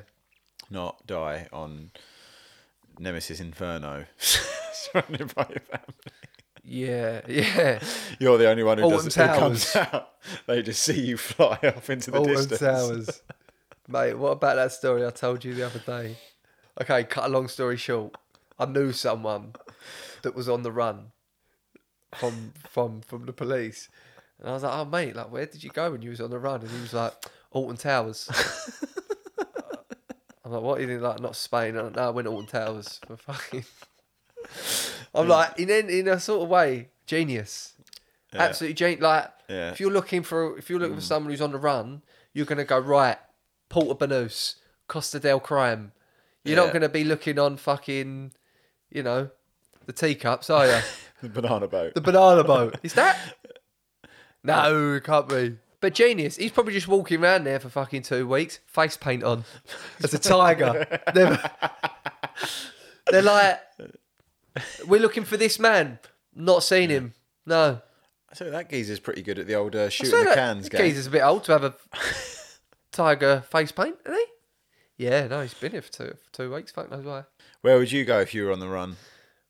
not 0.69 1.05
die 1.07 1.48
on 1.53 1.91
Nemesis 3.00 3.39
Inferno 3.39 4.05
surrounded 4.74 5.33
by 5.36 5.48
your 5.50 5.62
family. 5.62 5.95
yeah, 6.63 7.21
yeah. 7.27 7.79
You're 8.19 8.38
the 8.38 8.50
only 8.50 8.63
one 8.63 8.77
who, 8.77 8.83
Alton 8.86 9.05
does, 9.05 9.15
who 9.15 9.24
comes 9.25 9.75
out. 9.75 10.09
They 10.48 10.62
just 10.62 10.83
see 10.83 11.00
you 11.00 11.17
fly 11.17 11.57
off 11.63 11.89
into 11.89 12.12
the 12.12 12.17
Alton 12.19 12.36
distance. 12.36 12.59
Towers, 12.59 13.21
mate. 13.88 14.15
What 14.15 14.31
about 14.31 14.55
that 14.55 14.71
story 14.71 15.05
I 15.05 15.09
told 15.12 15.43
you 15.45 15.53
the 15.53 15.65
other 15.65 15.79
day? 15.79 16.17
Okay, 16.81 17.03
cut 17.03 17.25
a 17.25 17.29
long 17.29 17.48
story 17.48 17.77
short. 17.77 18.15
I 18.57 18.65
knew 18.65 18.91
someone 18.91 19.53
that 20.21 20.36
was 20.36 20.48
on 20.50 20.63
the 20.63 20.71
run 20.71 21.12
from 22.15 22.53
from 22.69 23.01
from 23.01 23.25
the 23.25 23.33
police, 23.33 23.88
and 24.39 24.50
I 24.50 24.53
was 24.53 24.63
like, 24.63 24.74
"Oh, 24.74 24.86
mate, 24.86 25.15
like, 25.15 25.31
where 25.31 25.46
did 25.46 25.63
you 25.63 25.69
go 25.69 25.91
when 25.91 26.01
you 26.01 26.10
was 26.10 26.22
on 26.22 26.29
the 26.29 26.39
run?" 26.39 26.62
And 26.62 26.69
he 26.69 26.81
was 26.81 26.93
like, 26.93 27.13
"Alton 27.51 27.77
Towers." 27.77 28.29
I'm 30.46 30.51
like, 30.51 30.62
"What? 30.62 30.79
You 30.79 30.88
didn't 30.88 31.03
like 31.03 31.19
not 31.19 31.36
Spain?" 31.36 31.75
I'm 31.77 31.93
no, 31.93 32.08
I 32.08 32.10
went 32.10 32.25
to 32.25 32.31
Alton 32.31 32.48
Towers 32.48 33.00
for 33.05 33.17
fucking. 33.17 33.65
I'm 35.13 35.27
like, 35.27 35.60
in 35.60 35.69
in 35.69 36.08
a 36.08 36.19
sort 36.19 36.43
of 36.43 36.50
way, 36.50 36.89
genius. 37.05 37.74
Absolutely 38.34 38.75
genius. 38.75 39.01
Like, 39.01 39.31
Yeah. 39.48 39.72
if 39.72 39.79
you're 39.79 39.91
looking 39.91 40.24
for 40.24 40.58
if 40.58 40.69
you're 40.69 40.79
looking 40.79 40.96
for 40.96 41.01
mm. 41.01 41.08
someone 41.08 41.31
who's 41.31 41.41
on 41.41 41.51
the 41.51 41.58
run, 41.58 42.03
you're 42.34 42.46
gonna 42.46 42.63
go 42.63 42.79
right, 42.79 43.17
Porta 43.69 43.96
Banús, 43.96 44.55
Costa 44.88 45.19
del 45.19 45.39
Crime. 45.39 45.91
You're 46.43 46.58
Yeah. 46.58 46.63
not 46.65 46.74
gonna 46.74 46.89
be 46.89 47.03
looking 47.03 47.38
on 47.39 47.58
fucking, 47.58 48.31
you 48.89 49.03
know, 49.03 49.29
the 49.86 49.93
teacups, 49.93 50.50
are 50.50 50.67
you? 50.67 50.79
The 51.22 51.27
banana 51.27 51.67
boat. 51.67 51.96
the 51.96 52.00
banana 52.00 52.46
boat. 52.46 52.75
Is 52.81 52.93
that? 52.93 53.36
No, 54.43 54.93
it 54.93 55.03
can't 55.03 55.27
be. 55.27 55.58
But 55.81 55.93
genius, 55.93 56.36
he's 56.36 56.51
probably 56.51 56.74
just 56.74 56.88
walking 56.88 57.24
around 57.24 57.46
there 57.46 57.60
for 57.60 57.69
fucking 57.69 58.01
two 58.01 58.27
weeks, 58.27 58.60
face 58.65 58.98
paint 58.98 59.24
on, 59.24 59.46
as 60.03 60.13
a 60.13 60.19
tiger. 60.19 60.86
they're, 61.13 61.51
they're 63.08 63.22
like, 63.22 63.62
we're 64.88 65.00
looking 65.00 65.24
for 65.24 65.38
this 65.38 65.58
man. 65.58 66.00
Not 66.36 66.63
seen 66.63 66.89
him. 66.89 67.13
No. 67.46 67.81
so 68.34 68.51
that 68.51 68.69
geezer's 68.69 69.00
pretty 69.00 69.22
good 69.22 69.39
at 69.39 69.48
the 69.48 69.55
old 69.55 69.75
uh, 69.75 69.89
shooting 69.89 70.25
the 70.25 70.36
cans 70.36 70.69
game. 70.69 70.81
Geezer's 70.81 71.08
a 71.08 71.12
bit 71.12 71.22
old 71.22 71.46
to 71.46 71.53
have 71.53 71.63
a 71.63 71.75
tiger 72.91 73.41
face 73.50 73.72
paint, 73.72 73.96
isn't 74.05 74.17
he? 74.17 75.05
Yeah, 75.05 75.27
no, 75.27 75.41
he's 75.41 75.53
been 75.53 75.72
here 75.72 75.81
for 75.81 75.91
two, 75.91 76.13
for 76.24 76.34
two 76.34 76.53
weeks. 76.53 76.72
Fuck 76.72 76.91
knows 76.91 77.05
why. 77.05 77.24
Where 77.62 77.77
would 77.77 77.91
you 77.91 78.03
go 78.03 78.19
if 78.19 78.34
you 78.34 78.46
were 78.46 78.51
on 78.51 78.60
the 78.60 78.67
run? 78.67 78.98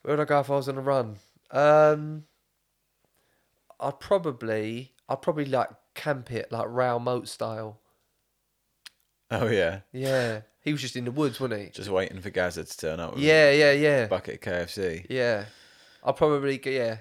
Where 0.04 0.16
would 0.16 0.22
I 0.22 0.26
go 0.26 0.40
if 0.40 0.50
I 0.52 0.56
was 0.56 0.70
on 0.70 0.76
the 0.76 0.82
run? 0.82 1.18
Um, 1.50 2.26
I'd 3.80 4.00
probably, 4.00 4.94
I'd 5.08 5.22
probably 5.22 5.46
like 5.46 5.70
camp 5.96 6.32
it 6.32 6.52
like 6.52 6.66
Raoul 6.68 7.00
Moat 7.00 7.28
style. 7.28 7.80
Oh 9.32 9.48
yeah, 9.48 9.82
Yeah, 9.94 10.42
he 10.62 10.72
was 10.72 10.82
just 10.82 10.96
in 10.96 11.06
the 11.06 11.12
woods, 11.12 11.40
wasn't 11.40 11.62
he? 11.62 11.70
just 11.70 11.90
waiting 11.90 12.20
for 12.20 12.30
Gazza 12.32 12.64
to 12.64 12.78
turn 12.78 13.00
up. 13.00 13.14
Yeah, 13.18 13.52
yeah, 13.52 13.72
yeah, 13.74 14.08
bucket 14.08 14.36
of 14.36 14.42
KFC. 14.42 15.06
yeah. 15.10 15.46
I'd 16.04 16.16
probably, 16.16 16.58
go- 16.58 16.72
yeah, 16.72 16.98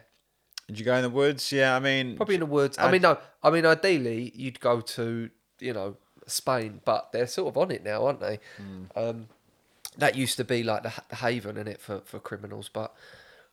Did 0.66 0.78
you 0.78 0.84
go 0.84 0.94
in 0.96 1.02
the 1.02 1.08
woods? 1.10 1.50
Yeah, 1.52 1.74
I 1.74 1.78
mean, 1.80 2.16
probably 2.16 2.34
in 2.34 2.40
the 2.40 2.46
woods. 2.46 2.76
I 2.78 2.84
I'd- 2.84 2.92
mean, 2.92 3.02
no, 3.02 3.16
I 3.42 3.50
mean, 3.50 3.64
ideally, 3.64 4.32
you'd 4.34 4.60
go 4.60 4.80
to, 4.82 5.30
you 5.60 5.72
know, 5.72 5.96
Spain, 6.26 6.80
but 6.84 7.12
they're 7.12 7.26
sort 7.26 7.48
of 7.48 7.56
on 7.56 7.70
it 7.70 7.82
now, 7.84 8.04
aren't 8.04 8.20
they? 8.20 8.40
Um, 8.94 9.28
that 9.96 10.14
used 10.16 10.36
to 10.36 10.44
be 10.44 10.62
like 10.62 10.82
the, 10.82 10.92
the 11.08 11.16
haven 11.16 11.56
in 11.56 11.66
it 11.66 11.80
for, 11.80 12.00
for 12.04 12.18
criminals, 12.20 12.68
but 12.68 12.94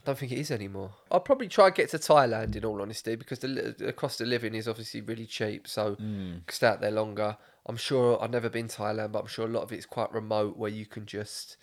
I 0.06 0.12
don't 0.12 0.20
think 0.20 0.32
it 0.34 0.38
is 0.38 0.52
anymore. 0.52 0.92
I'll 1.10 1.20
probably 1.20 1.48
try 1.48 1.66
and 1.66 1.76
get 1.76 1.90
to 1.90 1.98
Thailand 1.98 2.56
in 2.56 2.64
all 2.64 2.80
honesty 2.80 3.16
because 3.16 3.40
the, 3.40 3.74
the 3.76 3.92
cost 3.92 4.22
of 4.22 4.28
living 4.28 4.54
is 4.54 4.68
obviously 4.68 5.02
really 5.02 5.26
cheap, 5.26 5.68
so 5.68 5.96
mm. 5.96 6.42
stay 6.48 6.68
out 6.68 6.80
there 6.80 6.92
longer. 6.92 7.38
I'm 7.66 7.78
sure 7.78 8.22
I've 8.22 8.30
never 8.30 8.48
been 8.48 8.68
to 8.68 8.78
Thailand, 8.78 9.14
but 9.14 9.22
I'm 9.22 9.28
sure 9.28 9.46
a 9.46 9.50
lot 9.50 9.64
of 9.64 9.72
it's 9.72 9.88
quite 9.88 10.14
remote 10.14 10.58
where 10.58 10.70
you 10.70 10.86
can 10.86 11.08
just, 11.08 11.58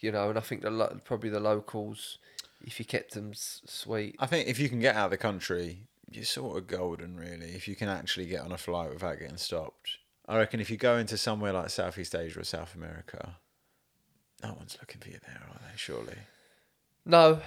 you 0.00 0.10
know, 0.10 0.28
and 0.28 0.36
I 0.36 0.40
think 0.40 0.62
the 0.62 0.70
lo- 0.70 0.98
probably 1.04 1.30
the 1.30 1.38
locals, 1.38 2.18
if 2.62 2.80
you 2.80 2.84
kept 2.84 3.14
them 3.14 3.30
s- 3.30 3.62
sweet, 3.64 4.16
I 4.18 4.26
think 4.26 4.48
if 4.48 4.58
you 4.58 4.68
can 4.68 4.80
get 4.80 4.96
out 4.96 5.04
of 5.04 5.10
the 5.12 5.16
country, 5.16 5.86
you're 6.10 6.24
sort 6.24 6.58
of 6.58 6.66
golden, 6.66 7.16
really. 7.16 7.52
If 7.52 7.68
you 7.68 7.76
can 7.76 7.88
actually 7.88 8.26
get 8.26 8.40
on 8.40 8.50
a 8.50 8.58
flight 8.58 8.90
without 8.92 9.20
getting 9.20 9.36
stopped, 9.36 9.98
I 10.26 10.36
reckon 10.38 10.58
if 10.58 10.68
you 10.68 10.76
go 10.76 10.96
into 10.96 11.16
somewhere 11.16 11.52
like 11.52 11.70
Southeast 11.70 12.16
Asia 12.16 12.40
or 12.40 12.44
South 12.44 12.74
America, 12.74 13.36
no 14.42 14.54
one's 14.54 14.76
looking 14.80 15.00
for 15.00 15.10
you 15.10 15.20
there, 15.24 15.40
are 15.48 15.60
they? 15.60 15.76
Surely. 15.76 16.16
no, 17.04 17.40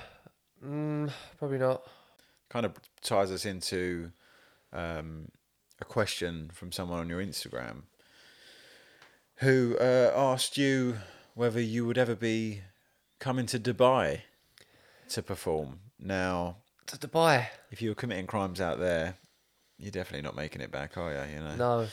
mm, 0.63 1.11
probably 1.37 1.57
not. 1.57 1.83
Kind 2.49 2.65
of 2.65 2.73
ties 3.01 3.31
us 3.31 3.45
into 3.45 4.11
um, 4.73 5.29
a 5.81 5.85
question 5.85 6.49
from 6.53 6.71
someone 6.71 6.99
on 6.99 7.09
your 7.09 7.21
Instagram 7.21 7.83
who 9.37 9.77
uh, 9.79 10.11
asked 10.15 10.57
you 10.57 10.97
whether 11.35 11.61
you 11.61 11.85
would 11.85 11.97
ever 11.97 12.15
be 12.15 12.61
coming 13.19 13.45
to 13.47 13.59
Dubai 13.59 14.21
to 15.09 15.21
perform. 15.21 15.79
Now, 15.99 16.57
To 16.87 16.97
Dubai, 16.97 17.47
if 17.71 17.81
you 17.81 17.89
were 17.89 17.95
committing 17.95 18.27
crimes 18.27 18.61
out 18.61 18.79
there, 18.79 19.15
you're 19.77 19.91
definitely 19.91 20.23
not 20.23 20.35
making 20.35 20.61
it 20.61 20.71
back, 20.71 20.97
are 20.97 21.11
you? 21.11 21.35
You 21.35 21.43
know. 21.43 21.55
no. 21.55 21.87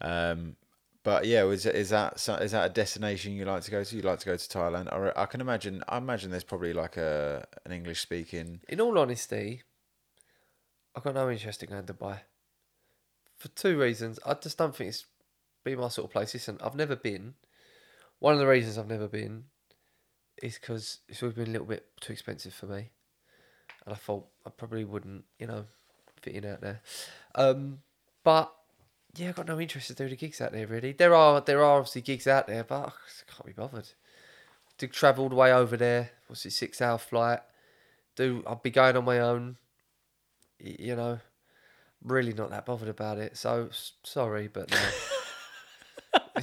Um, 0.00 0.56
but 1.04 1.26
yeah, 1.26 1.44
is 1.44 1.66
is 1.66 1.90
that 1.90 2.14
is 2.40 2.52
that 2.52 2.70
a 2.70 2.72
destination 2.72 3.34
you 3.34 3.44
like 3.44 3.62
to 3.62 3.70
go 3.70 3.84
to? 3.84 3.96
You 3.96 4.02
like 4.02 4.20
to 4.20 4.26
go 4.26 4.36
to 4.36 4.48
Thailand? 4.48 4.90
Or 4.90 5.16
I 5.16 5.26
can 5.26 5.42
imagine. 5.42 5.84
I 5.86 5.98
imagine 5.98 6.30
there's 6.30 6.44
probably 6.44 6.72
like 6.72 6.96
a 6.96 7.46
an 7.66 7.72
English 7.72 8.00
speaking. 8.00 8.60
In 8.68 8.80
all 8.80 8.98
honesty, 8.98 9.62
I've 10.96 11.02
got 11.02 11.14
no 11.14 11.30
interest 11.30 11.62
in 11.62 11.68
going 11.68 11.84
to 11.84 11.92
Dubai. 11.92 12.20
For 13.36 13.48
two 13.48 13.78
reasons. 13.78 14.18
I 14.24 14.32
just 14.34 14.56
don't 14.56 14.74
think 14.74 14.88
it's 14.88 15.04
be 15.62 15.76
my 15.76 15.88
sort 15.88 16.06
of 16.06 16.12
place. 16.12 16.32
Listen, 16.32 16.58
I've 16.62 16.74
never 16.74 16.96
been. 16.96 17.34
One 18.18 18.32
of 18.32 18.38
the 18.38 18.46
reasons 18.46 18.78
I've 18.78 18.88
never 18.88 19.08
been 19.08 19.44
is 20.42 20.58
because 20.58 21.00
it's 21.08 21.22
always 21.22 21.36
been 21.36 21.48
a 21.48 21.52
little 21.52 21.66
bit 21.66 21.86
too 22.00 22.12
expensive 22.12 22.54
for 22.54 22.66
me. 22.66 22.90
And 23.84 23.92
I 23.92 23.96
thought 23.96 24.26
I 24.46 24.50
probably 24.50 24.84
wouldn't, 24.84 25.24
you 25.38 25.46
know, 25.46 25.64
fit 26.22 26.34
in 26.34 26.46
out 26.46 26.60
there. 26.62 26.80
Um, 27.34 27.80
but 28.22 28.54
yeah, 29.16 29.28
I've 29.28 29.36
got 29.36 29.46
no 29.46 29.60
interest 29.60 29.90
in 29.90 29.96
doing 29.96 30.10
the 30.10 30.16
gigs 30.16 30.40
out 30.40 30.52
there 30.52 30.66
really. 30.66 30.92
There 30.92 31.14
are 31.14 31.40
there 31.40 31.62
are 31.62 31.78
obviously 31.78 32.00
gigs 32.02 32.26
out 32.26 32.46
there, 32.46 32.64
but 32.64 32.88
I 32.88 32.92
can't 33.32 33.46
be 33.46 33.52
bothered. 33.52 33.88
To 34.78 34.88
travel 34.88 35.24
all 35.24 35.28
the 35.30 35.36
way 35.36 35.52
over 35.52 35.76
there, 35.76 36.10
what's 36.26 36.44
it, 36.46 36.50
six 36.52 36.80
hour 36.82 36.98
flight. 36.98 37.40
Do 38.16 38.42
I'll 38.46 38.56
be 38.56 38.70
going 38.70 38.96
on 38.96 39.04
my 39.04 39.20
own. 39.20 39.56
You 40.58 40.96
know, 40.96 41.18
really 42.02 42.32
not 42.32 42.50
that 42.50 42.66
bothered 42.66 42.88
about 42.88 43.18
it. 43.18 43.36
So 43.36 43.68
sorry, 44.02 44.48
but 44.48 44.70
no. 44.70 44.78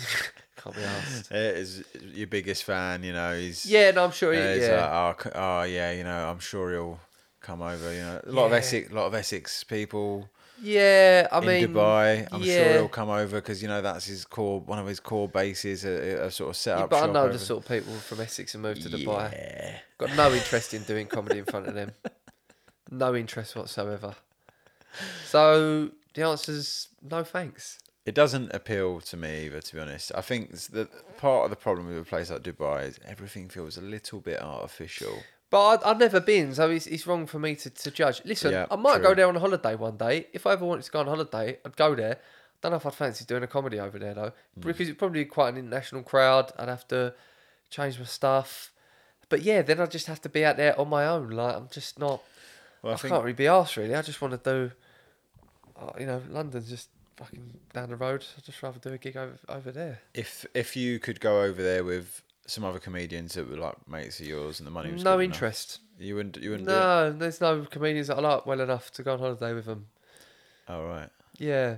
can't 0.58 0.76
be 0.76 0.84
asked. 0.84 1.32
Is 1.32 1.84
your 2.14 2.28
biggest 2.28 2.64
fan? 2.64 3.04
You 3.04 3.14
know, 3.14 3.36
he's 3.38 3.66
Yeah, 3.66 3.92
no, 3.92 4.04
I'm 4.06 4.12
sure. 4.12 4.34
he- 4.34 4.40
he's 4.40 4.68
yeah, 4.68 4.86
like, 4.88 5.26
oh, 5.28 5.32
oh 5.36 5.64
yeah, 5.64 5.92
you 5.92 6.04
know, 6.04 6.30
I'm 6.30 6.40
sure 6.40 6.72
he'll 6.72 7.00
come 7.42 7.62
over. 7.62 7.92
You 7.94 8.00
know, 8.02 8.22
a 8.26 8.32
lot 8.32 8.46
of 8.46 8.54
Essex, 8.54 8.92
a 8.92 8.94
lot 8.94 9.08
of 9.08 9.14
Essex 9.14 9.64
people 9.64 10.30
yeah. 10.62 11.28
I 11.32 11.40
in 11.40 11.46
mean, 11.46 11.68
Dubai. 11.70 12.28
I'm 12.32 12.42
yeah. 12.44 12.56
sure 12.64 12.74
he'll 12.74 12.88
come 12.90 13.10
over 13.10 13.38
because 13.42 13.62
you 13.62 13.68
know 13.68 13.82
that's 13.82 14.06
his 14.06 14.26
core, 14.26 14.60
one 14.62 14.80
of 14.80 14.88
his 14.88 15.00
core 15.00 15.28
bases. 15.28 15.84
A, 15.86 16.26
a 16.26 16.32
sort 16.32 16.50
of 16.52 16.56
set 16.58 16.78
Yeah, 16.78 16.84
up. 16.86 16.90
but 16.92 17.10
I 17.10 17.12
know 17.12 17.24
over- 17.24 17.34
the 17.34 17.40
sort 17.40 17.64
of 17.64 17.70
people 17.70 17.94
from 17.96 18.22
Essex 18.22 18.54
who 18.54 18.60
moved 18.60 18.84
to 18.84 18.90
Dubai. 18.90 19.32
Yeah. 19.32 19.78
Got 19.98 20.16
no 20.16 20.32
interest 20.34 20.74
in 20.74 20.84
doing 20.84 21.08
comedy 21.08 21.40
in 21.40 21.46
front 21.46 21.68
of 21.68 21.74
them. 21.76 21.92
No 22.90 23.16
interest 23.16 23.56
whatsoever. 23.56 24.16
So 25.26 25.92
the 26.14 26.24
answer's 26.24 26.90
no 27.02 27.24
thanks. 27.24 27.80
It 28.06 28.16
doesn't 28.16 28.52
appeal 28.54 29.00
to 29.02 29.16
me 29.18 29.46
either, 29.46 29.62
to 29.62 29.76
be 29.76 29.80
honest. 29.80 30.12
I 30.16 30.22
think 30.22 30.52
the 30.58 30.90
part 31.18 31.46
of 31.46 31.50
the 31.52 31.56
problem 31.56 31.88
with 31.88 32.00
a 32.00 32.04
place 32.04 32.32
like 32.32 32.42
Dubai 32.42 32.88
is 32.90 33.00
everything 33.06 33.48
feels 33.48 33.78
a 33.78 33.82
little 33.82 34.20
bit 34.20 34.42
artificial. 34.42 35.20
But 35.52 35.68
I'd, 35.68 35.84
I've 35.84 36.00
never 36.00 36.20
been, 36.20 36.56
so 36.56 36.70
it's, 36.72 36.88
it's 36.88 37.06
wrong 37.06 37.28
for 37.28 37.38
me 37.38 37.56
to, 37.56 37.70
to 37.70 37.92
judge. 37.92 38.22
Listen, 38.26 38.52
Yeah, 38.54 38.66
I 38.72 38.76
might 38.78 38.96
true. 39.00 39.08
go 39.10 39.14
there 39.16 39.28
on 39.28 39.36
a 39.36 39.40
holiday 39.40 39.76
one 39.76 39.98
day. 39.98 40.28
If 40.34 40.48
I 40.48 40.54
ever 40.54 40.66
wanted 40.66 40.86
to 40.86 40.92
go 40.92 41.02
on 41.02 41.08
holiday, 41.08 41.60
I'd 41.66 41.76
go 41.76 41.94
there. 41.94 42.18
Don't 42.62 42.72
know 42.72 42.78
if 42.78 42.86
I'd 42.86 42.94
fancy 42.96 43.26
doing 43.26 43.44
a 43.44 43.48
comedy 43.48 43.80
over 43.80 44.00
there 44.00 44.14
though, 44.16 44.32
Hmm. 44.56 44.62
because 44.68 44.88
it's 44.90 44.98
probably 44.98 45.26
quite 45.26 45.50
an 45.50 45.58
international 45.60 46.04
crowd. 46.04 46.52
I'd 46.58 46.70
have 46.70 46.88
to 46.88 47.14
change 47.70 48.00
my 48.00 48.06
stuff. 48.06 48.72
But 49.30 49.42
yeah, 49.44 49.62
then 49.62 49.80
I'd 49.82 49.92
just 49.92 50.08
have 50.08 50.22
to 50.22 50.30
be 50.30 50.44
out 50.46 50.58
there 50.58 50.80
on 50.80 50.88
my 50.90 51.06
own. 51.06 51.30
Like 51.32 51.56
I'm 51.56 51.68
just 51.72 52.00
not. 52.00 52.22
Well, 52.82 52.92
I, 52.92 52.96
I 52.96 52.98
think 52.98 53.12
can't 53.12 53.24
really 53.24 53.34
be 53.34 53.48
asked 53.48 53.78
really. 53.78 53.94
I 53.96 54.02
just 54.02 54.22
want 54.22 54.42
to 54.44 54.50
do. 54.52 54.72
uh, 55.80 55.92
You 56.00 56.06
know, 56.06 56.22
London's 56.30 56.70
just 56.70 56.90
fucking 57.18 57.60
down 57.74 57.90
the 57.90 57.96
road. 57.96 58.26
I'd 58.38 58.44
just 58.44 58.62
rather 58.64 58.80
do 58.80 58.94
a 58.94 58.98
gig 58.98 59.18
over 59.18 59.38
over 59.50 59.72
there. 59.72 60.00
if 60.14 60.46
if 60.54 60.76
you 60.76 61.00
could 61.00 61.20
go 61.20 61.42
over 61.42 61.62
there 61.64 61.84
with 61.84 62.22
some 62.52 62.64
other 62.66 62.80
comedians 62.80 63.34
that 63.36 63.50
were 63.50 63.56
like 63.58 63.76
mates 63.88 64.20
of 64.20 64.28
yours 64.28 64.60
and 64.60 64.68
the 64.68 64.72
money 64.72 64.92
was 64.92 65.04
No 65.04 65.16
good 65.18 65.24
enough, 65.24 65.36
interest. 65.36 65.80
you 65.98 66.16
wouldn't. 66.16 66.38
You 66.38 66.52
wouldn't. 66.52 66.68
It? 66.70 66.72
No, 66.72 67.12
there's 67.14 67.40
no 67.40 67.66
comedians 67.66 68.08
that 68.08 68.18
I 68.18 68.22
like 68.22 68.46
well 68.46 68.60
enough 68.60 68.92
to 68.92 69.04
go 69.04 69.14
on 69.14 69.20
holiday 69.20 69.54
with 69.54 69.66
them. 69.66 69.88
Oh 70.68 70.84
right. 70.86 71.10
Yeah, 71.38 71.78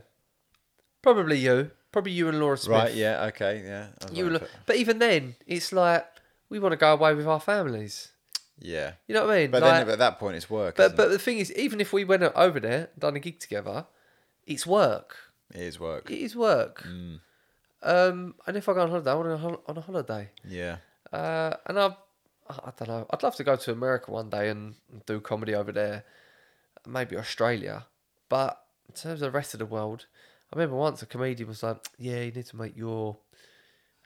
probably 1.01 1.37
you. 1.37 1.71
Probably 1.91 2.11
you 2.11 2.27
and 2.27 2.39
Laura 2.39 2.57
Smith. 2.57 2.75
Right. 2.75 2.93
Yeah. 2.95 3.25
Okay. 3.25 3.61
Yeah. 3.63 3.87
You 4.11 4.29
like, 4.29 4.41
and, 4.41 4.41
Lo- 4.41 4.47
but 4.65 4.75
even 4.77 4.97
then, 4.97 5.35
it's 5.45 5.71
like 5.71 6.05
we 6.49 6.57
want 6.59 6.73
to 6.73 6.77
go 6.77 6.93
away 6.93 7.13
with 7.13 7.27
our 7.27 7.39
families. 7.39 8.11
yeah. 8.59 8.93
You 9.07 9.13
know 9.13 9.27
what 9.27 9.35
I 9.35 9.41
mean? 9.41 9.51
But 9.51 9.61
like, 9.61 9.85
then 9.85 9.89
at 9.93 9.99
that 9.99 10.19
point, 10.19 10.35
it's 10.35 10.49
work. 10.49 10.75
but 10.75 10.95
but 10.95 11.09
the 11.11 11.19
thing 11.19 11.37
is, 11.37 11.53
even 11.53 11.79
if 11.79 11.93
we 11.93 12.03
went 12.03 12.23
over 12.23 12.59
there, 12.59 12.89
and 12.93 12.99
done 12.99 13.15
a 13.15 13.19
gig 13.19 13.39
together, 13.39 13.85
it's 14.47 14.65
work. 14.65 15.15
it? 15.53 15.59
it 15.61 15.67
is 15.67 15.79
work. 15.79 16.09
It 16.09 16.17
is 16.19 16.35
work. 16.35 16.83
Mm. 16.83 17.19
Um, 17.83 18.35
and 18.47 18.55
if 18.55 18.69
I 18.69 18.73
go 18.73 18.81
on 18.81 18.89
holiday, 18.89 19.11
I 19.11 19.15
want 19.15 19.41
to 19.41 19.47
go 19.47 19.63
on- 19.67 19.77
a 19.77 19.81
holiday. 19.81 20.29
Yeah. 20.47 20.77
Uh, 21.11 21.55
and 21.65 21.77
I, 21.79 21.95
I 22.49 22.71
don't 22.77 22.87
know. 22.87 23.05
I'd 23.11 23.23
love 23.23 23.35
to 23.35 23.43
go 23.43 23.55
to 23.55 23.71
America 23.71 24.09
one 24.09 24.29
day 24.29 24.49
and 24.49 24.75
do 25.05 25.19
comedy 25.19 25.53
over 25.53 25.71
there, 25.71 26.05
maybe 26.87 27.17
Australia. 27.17 27.85
But 28.29 28.63
in 28.87 28.95
terms 28.95 29.21
of 29.21 29.31
the 29.31 29.31
rest 29.31 29.53
of 29.53 29.59
the 29.59 29.65
world, 29.65 30.05
I 30.51 30.55
remember 30.55 30.77
once 30.77 31.01
a 31.01 31.05
comedian 31.05 31.49
was 31.49 31.61
like, 31.61 31.85
"Yeah, 31.97 32.21
you 32.21 32.31
need 32.31 32.45
to 32.47 32.55
make 32.55 32.75
your 32.77 33.17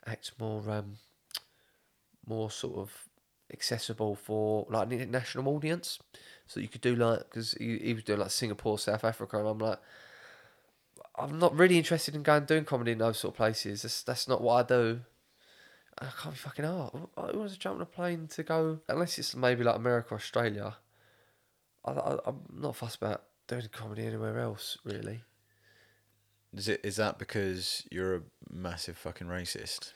act 0.06 0.32
more, 0.38 0.68
um, 0.70 0.98
more 2.26 2.50
sort 2.50 2.78
of 2.78 3.08
accessible 3.52 4.14
for 4.16 4.66
like 4.68 4.86
an 4.86 4.92
international 5.00 5.48
audience." 5.54 5.98
So 6.46 6.60
you 6.60 6.68
could 6.68 6.80
do 6.80 6.96
like 6.96 7.20
because 7.20 7.52
he, 7.52 7.78
he 7.78 7.94
was 7.94 8.04
doing 8.04 8.18
like 8.18 8.30
Singapore, 8.30 8.78
South 8.78 9.04
Africa, 9.04 9.38
and 9.38 9.48
I'm 9.48 9.58
like. 9.58 9.78
I'm 11.18 11.38
not 11.38 11.56
really 11.56 11.78
interested 11.78 12.14
in 12.14 12.22
going 12.22 12.44
doing 12.44 12.64
comedy 12.64 12.92
in 12.92 12.98
those 12.98 13.18
sort 13.18 13.34
of 13.34 13.36
places. 13.36 13.82
That's 13.82 14.02
that's 14.02 14.28
not 14.28 14.40
what 14.40 14.64
I 14.64 14.68
do. 14.68 15.00
I 16.00 16.06
can't 16.22 16.34
be 16.34 16.38
fucking 16.38 16.64
hard. 16.64 16.92
Who 16.92 17.38
wants 17.38 17.54
to 17.54 17.58
jump 17.58 17.76
on 17.76 17.82
a 17.82 17.86
plane 17.86 18.28
to 18.28 18.42
go? 18.42 18.78
Unless 18.88 19.18
it's 19.18 19.34
maybe 19.34 19.64
like 19.64 19.76
America, 19.76 20.14
or 20.14 20.16
Australia. 20.18 20.76
I, 21.84 21.90
I, 21.90 22.16
I'm 22.26 22.40
not 22.52 22.76
fussed 22.76 22.96
about 22.96 23.24
doing 23.48 23.68
comedy 23.72 24.06
anywhere 24.06 24.38
else, 24.38 24.78
really. 24.84 25.22
Is 26.54 26.68
it? 26.68 26.80
Is 26.84 26.96
that 26.96 27.18
because 27.18 27.84
you're 27.90 28.16
a 28.16 28.20
massive 28.50 28.96
fucking 28.96 29.26
racist? 29.26 29.92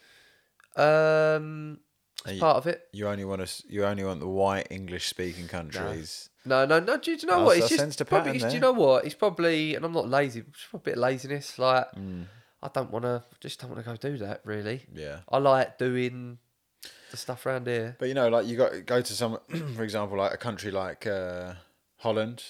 Um, 0.76 1.80
it's 2.24 2.34
you- 2.34 2.40
part 2.40 2.56
of 2.56 2.66
it. 2.66 2.88
You 2.92 3.08
only 3.08 3.24
want 3.24 3.42
us. 3.42 3.62
You 3.68 3.84
only 3.84 4.04
want 4.04 4.20
the 4.20 4.28
white 4.28 4.68
English 4.70 5.06
speaking 5.08 5.48
countries. 5.48 6.30
No, 6.44 6.66
no, 6.66 6.80
no. 6.80 6.96
Do, 6.96 7.10
you- 7.12 7.16
do 7.16 7.26
you 7.26 7.32
know 7.32 7.40
Oh, 7.40 7.44
what? 7.44 7.58
so 7.58 7.64
It's 7.64 7.76
just 7.96 8.06
probably. 8.06 8.38
do 8.38 8.48
you 8.48 8.60
know 8.60 8.72
what? 8.72 9.04
It's 9.04 9.14
probably, 9.14 9.74
and 9.74 9.84
I'm 9.84 9.92
not 9.92 10.08
lazy. 10.08 10.40
It's 10.40 10.66
probably 10.70 10.92
a 10.92 10.94
bit 10.94 10.98
of 10.98 11.02
laziness. 11.02 11.58
Like 11.58 11.92
Mm. 11.94 12.26
I 12.62 12.68
don't 12.72 12.90
want 12.90 13.04
to. 13.04 13.22
Just 13.40 13.60
don't 13.60 13.70
want 13.70 13.84
to 13.84 13.90
go 13.90 13.96
do 13.96 14.18
that. 14.18 14.40
Really. 14.44 14.86
Yeah. 14.94 15.20
I 15.28 15.38
like 15.38 15.78
doing 15.78 16.38
the 17.10 17.16
stuff 17.16 17.44
around 17.46 17.66
here. 17.66 17.96
But 17.98 18.08
you 18.08 18.14
know, 18.14 18.28
like 18.28 18.46
you 18.46 18.56
got 18.56 18.86
go 18.86 19.00
to 19.00 19.12
some, 19.12 19.38
for 19.76 19.82
example, 19.84 20.18
like 20.18 20.32
a 20.32 20.36
country 20.36 20.70
like 20.70 21.06
uh, 21.06 21.54
Holland. 21.98 22.42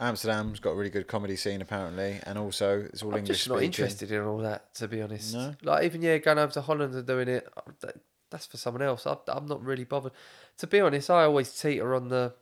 Amsterdam's 0.00 0.58
got 0.60 0.70
a 0.70 0.74
really 0.74 0.90
good 0.90 1.06
comedy 1.06 1.36
scene 1.36 1.62
apparently, 1.62 2.18
and 2.24 2.36
also 2.36 2.80
it's 2.92 3.02
all 3.02 3.14
English 3.14 3.20
I'm 3.20 3.26
just 3.34 3.48
not 3.48 3.54
speaking. 3.58 3.66
interested 3.68 4.10
in 4.12 4.22
all 4.22 4.38
that, 4.38 4.74
to 4.74 4.88
be 4.88 5.00
honest. 5.00 5.34
No? 5.34 5.54
Like 5.62 5.84
even 5.84 6.02
yeah, 6.02 6.18
going 6.18 6.38
over 6.38 6.52
to 6.54 6.60
Holland 6.62 6.94
and 6.94 7.06
doing 7.06 7.28
it, 7.28 7.46
uh, 7.56 7.60
that- 7.80 8.00
that's 8.30 8.46
for 8.46 8.56
someone 8.56 8.82
else. 8.82 9.06
I, 9.06 9.16
I'm 9.28 9.46
not 9.46 9.62
really 9.62 9.84
bothered. 9.84 10.10
To 10.58 10.66
be 10.66 10.80
honest, 10.80 11.08
I 11.08 11.22
always 11.22 11.52
teeter 11.56 11.94
on 11.94 12.08
the 12.08 12.34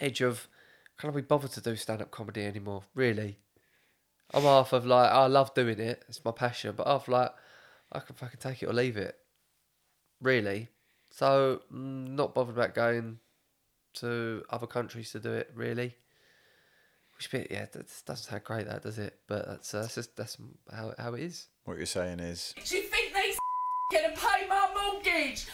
edge 0.00 0.20
of 0.20 0.48
can 0.98 1.10
I 1.10 1.12
be 1.12 1.22
bothered 1.22 1.52
to 1.52 1.60
do 1.60 1.76
stand 1.76 2.02
up 2.02 2.10
comedy 2.10 2.44
anymore? 2.44 2.82
Really, 2.94 3.38
I'm 4.32 4.42
half 4.42 4.72
of 4.72 4.86
like 4.86 5.10
I 5.10 5.26
love 5.26 5.54
doing 5.54 5.78
it. 5.78 6.04
It's 6.08 6.24
my 6.24 6.30
passion, 6.32 6.74
but 6.76 6.86
half 6.86 7.08
like 7.08 7.32
I 7.92 8.00
can 8.00 8.14
fucking 8.14 8.40
take 8.40 8.62
it 8.62 8.68
or 8.68 8.72
leave 8.72 8.96
it. 8.96 9.16
Really, 10.20 10.68
so 11.10 11.62
mm, 11.72 12.08
not 12.08 12.34
bothered 12.34 12.56
about 12.56 12.74
going 12.74 13.18
to 13.94 14.44
other 14.50 14.66
countries 14.66 15.12
to 15.12 15.20
do 15.20 15.32
it. 15.32 15.50
Really. 15.54 15.96
Which 17.16 17.30
bit, 17.30 17.46
yeah, 17.50 17.66
that 17.72 17.86
doesn't 18.06 18.28
sound 18.28 18.42
great, 18.42 18.66
that 18.66 18.82
does 18.82 18.98
it? 18.98 19.18
But 19.28 19.46
that's 19.46 19.72
uh, 19.72 19.82
that's 19.82 19.94
just 19.94 20.16
that's 20.16 20.36
how 20.72 20.94
how 20.98 21.14
it 21.14 21.22
is. 21.22 21.46
What 21.64 21.76
you're 21.76 21.86
saying 21.86 22.20
is, 22.20 22.54
Do 22.64 22.76
you 22.76 22.82
think 22.82 23.14
they 23.14 23.34
gonna 23.92 24.14
pay 24.14 24.48
my 24.48 24.68
mortgage? 24.74 25.46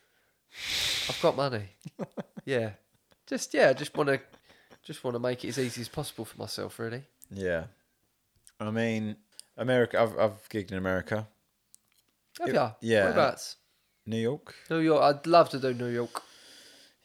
I've 1.09 1.21
got 1.21 1.37
money. 1.37 1.69
yeah, 2.45 2.71
just 3.31 3.55
yeah, 3.55 3.73
just 3.73 3.97
want 3.97 4.09
to 4.11 4.21
just 4.83 5.03
want 5.05 5.15
to 5.15 5.19
make 5.19 5.45
it 5.45 5.49
as 5.49 5.59
easy 5.59 5.81
as 5.81 5.89
possible 5.89 6.25
for 6.27 6.37
myself, 6.39 6.79
really. 6.79 7.05
yeah. 7.33 7.65
I 8.59 8.71
mean, 8.71 9.17
America. 9.57 9.99
I've 9.99 10.19
I've 10.19 10.49
gigged 10.51 10.71
in 10.73 10.77
America, 10.79 11.27
Have 12.41 12.49
Yeah, 12.49 12.55
ya? 12.55 12.73
yeah. 12.83 13.05
Whereabouts? 13.05 13.57
New 14.07 14.19
York. 14.19 14.55
New 14.69 14.81
York. 14.81 15.03
I'd 15.03 15.27
love 15.27 15.49
to 15.51 15.59
do 15.59 15.73
New 15.73 15.87
York. 15.89 16.23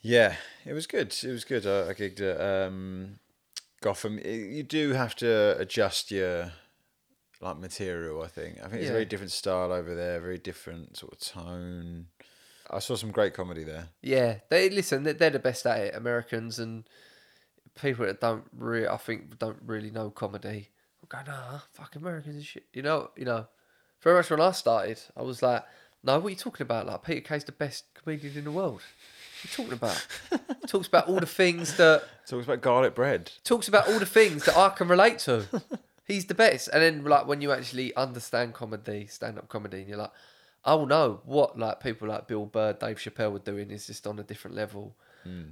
Yeah, 0.01 0.35
it 0.65 0.73
was 0.73 0.85
good. 0.87 1.15
It 1.23 1.31
was 1.31 1.45
good. 1.45 1.65
I, 1.65 1.89
I 1.89 1.93
gigged 1.93 2.19
at 2.21 2.39
um, 2.67 3.19
Gotham. 3.81 4.19
You 4.19 4.63
do 4.63 4.93
have 4.93 5.15
to 5.17 5.55
adjust 5.59 6.11
your 6.11 6.51
like 7.41 7.57
material. 7.57 8.21
I 8.21 8.27
think. 8.27 8.57
I 8.63 8.67
think 8.67 8.81
it's 8.81 8.89
a 8.89 8.93
very 8.93 9.05
different 9.05 9.31
style 9.31 9.71
over 9.71 9.95
there. 9.95 10.19
Very 10.19 10.37
different 10.37 10.97
sort 10.97 11.13
of 11.13 11.19
tone. 11.19 12.07
I 12.69 12.79
saw 12.79 12.95
some 12.95 13.11
great 13.11 13.33
comedy 13.33 13.63
there. 13.63 13.89
Yeah, 14.01 14.37
they 14.49 14.69
listen. 14.69 15.03
They're, 15.03 15.13
they're 15.13 15.29
the 15.29 15.39
best 15.39 15.65
at 15.65 15.79
it. 15.79 15.95
Americans 15.95 16.59
and 16.59 16.83
people 17.79 18.05
that 18.05 18.21
don't 18.21 18.43
really, 18.57 18.87
I 18.87 18.97
think, 18.97 19.37
don't 19.39 19.59
really 19.65 19.91
know 19.91 20.09
comedy. 20.09 20.69
I'm 21.01 21.07
going, 21.09 21.25
nah, 21.27 21.59
fuck 21.73 21.95
Americans 21.95 22.35
and 22.35 22.45
shit. 22.45 22.65
You 22.73 22.81
know, 22.81 23.11
you 23.15 23.25
know. 23.25 23.47
Very 24.01 24.17
much 24.17 24.29
when 24.29 24.41
I 24.41 24.51
started, 24.51 24.99
I 25.17 25.23
was 25.23 25.41
like, 25.41 25.63
no, 26.03 26.19
what 26.19 26.27
are 26.27 26.29
you 26.29 26.35
talking 26.35 26.63
about? 26.63 26.85
Like 26.85 27.03
Peter 27.03 27.21
Kay's 27.21 27.43
the 27.43 27.51
best 27.51 27.85
comedian 27.95 28.37
in 28.37 28.43
the 28.43 28.51
world. 28.51 28.81
What 28.81 28.81
are 28.81 29.43
you 29.43 29.49
talking 29.49 29.73
about? 29.73 30.07
He 30.61 30.67
talks 30.67 30.87
about 30.87 31.07
all 31.07 31.19
the 31.19 31.25
things 31.25 31.75
that 31.77 32.03
Talks 32.27 32.45
about 32.45 32.61
garlic 32.61 32.93
bread. 32.93 33.31
talks 33.43 33.67
about 33.67 33.87
all 33.87 33.97
the 33.99 34.05
things 34.05 34.45
that 34.45 34.55
I 34.57 34.69
can 34.69 34.87
relate 34.87 35.19
to. 35.19 35.45
He's 36.05 36.25
the 36.25 36.35
best. 36.35 36.67
And 36.71 36.81
then 36.83 37.03
like 37.03 37.25
when 37.25 37.41
you 37.41 37.51
actually 37.51 37.95
understand 37.95 38.53
comedy, 38.53 39.07
stand 39.07 39.39
up 39.39 39.49
comedy, 39.49 39.79
and 39.79 39.89
you're 39.89 39.97
like, 39.97 40.11
oh 40.65 40.85
no, 40.85 41.21
what 41.25 41.57
like 41.57 41.79
people 41.79 42.07
like 42.07 42.27
Bill 42.27 42.45
Burr, 42.45 42.73
Dave 42.73 42.97
Chappelle 42.97 43.31
were 43.31 43.39
doing 43.39 43.71
is 43.71 43.87
just 43.87 44.05
on 44.07 44.19
a 44.19 44.23
different 44.23 44.55
level. 44.55 44.95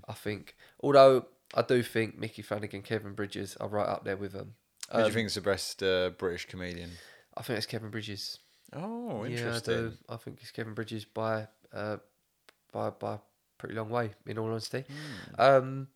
I 0.08 0.14
think. 0.14 0.56
Although 0.82 1.26
I 1.56 1.64
do 1.64 1.82
think 1.82 2.16
Micky 2.20 2.44
Flanagan, 2.44 2.84
Kevin 2.84 3.14
Bridges 3.14 3.58
are 3.60 3.68
right 3.68 3.88
up 3.88 4.04
there 4.06 4.18
with 4.18 4.34
them. 4.34 4.54
Who 4.92 5.00
do 5.00 5.08
you 5.08 5.12
think 5.14 5.26
is 5.26 5.34
the 5.34 5.42
best 5.42 5.82
uh, 5.82 6.12
British 6.12 6.46
comedian? 6.46 6.92
I 7.36 7.42
think 7.42 7.58
it's 7.58 7.66
Kevin 7.66 7.90
Bridges. 7.90 8.38
Oh, 8.74 9.24
Yeah, 9.24 9.30
I 9.30 9.32
interesting. 9.32 9.74
do. 9.74 9.94
I 10.10 10.18
think 10.18 10.40
it's 10.42 10.52
Kevin 10.52 10.76
Bridges 10.76 11.06
by 11.06 11.48
uh 11.74 11.98
by 12.72 12.92
by 12.92 13.18
pretty 13.58 13.74
long 13.74 13.90
way, 13.90 14.12
in 14.28 14.38
all 14.38 14.50
honesty. 14.52 14.84
Hmm. 15.36 15.42
Um 15.42 15.88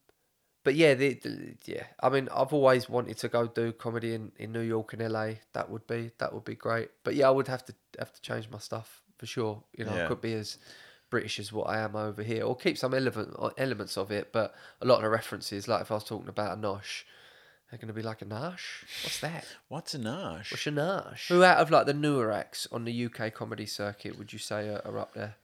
but 0.63 0.75
yeah, 0.75 0.95
the, 0.95 1.13
the 1.13 1.56
yeah. 1.65 1.84
I 2.01 2.10
mean, 2.10 2.30
I've 2.34 2.51
always 2.53 2.89
wanted 2.89 3.17
to 3.19 3.30
go 3.30 3.47
do 3.47 3.71
comedy 3.71 4.15
in, 4.15 4.32
in 4.38 4.51
New 4.51 4.62
York 4.62 4.91
and 4.93 5.01
LA. 5.12 5.34
That 5.53 5.69
would 5.69 5.86
be 5.88 6.12
that 6.17 6.34
would 6.34 6.45
be 6.45 6.56
great. 6.56 6.89
But 7.03 7.15
yeah, 7.15 7.27
I 7.27 7.32
would 7.32 7.47
have 7.47 7.63
to 7.65 7.75
have 7.99 8.12
to 8.12 8.21
change 8.21 8.49
my 8.49 8.58
stuff 8.58 9.03
for 9.17 9.25
sure. 9.25 9.63
You 9.77 9.86
know, 9.86 10.06
I 10.06 10.08
could 10.08 10.21
be 10.21 10.34
as 10.34 10.58
British 11.10 11.39
as 11.39 11.51
what 11.53 11.69
I 11.69 11.80
am 11.80 11.95
over 11.95 12.23
here, 12.23 12.43
or 12.43 12.56
keep 12.56 12.77
some 12.77 12.93
element 12.93 13.36
uh, 13.38 13.49
elements 13.58 13.97
of 13.97 14.12
it. 14.12 14.32
But 14.32 14.53
a 14.82 14.86
lot 14.86 14.97
of 14.97 15.03
the 15.03 15.10
references, 15.10 15.67
like 15.67 15.82
if 15.82 15.91
I 15.91 15.95
was 15.95 16.03
talking 16.03 16.30
about 16.30 16.58
a 16.58 16.62
nosh, 16.62 17.03
they're 17.69 17.80
going 17.80 17.88
to 17.88 17.93
be 17.93 18.01
like 18.01 18.21
a 18.21 18.25
nosh. 18.25 18.84
What's 19.03 19.19
that? 19.21 19.45
What's 19.67 19.93
a 19.93 19.99
nash? 19.99 20.51
What's 20.51 20.67
a 20.67 20.71
nosh? 20.71 21.27
Who 21.27 21.43
out 21.43 21.58
of 21.58 21.71
like 21.71 21.86
the 21.86 21.93
newer 21.93 22.32
acts 22.32 22.67
on 22.71 22.86
the 22.86 23.06
UK 23.06 23.34
comedy 23.34 23.65
circuit 23.65 24.17
would 24.17 24.34
you 24.34 24.39
say 24.39 24.69
are, 24.69 24.82
are 24.86 24.99
up 24.99 25.13
there? 25.13 25.36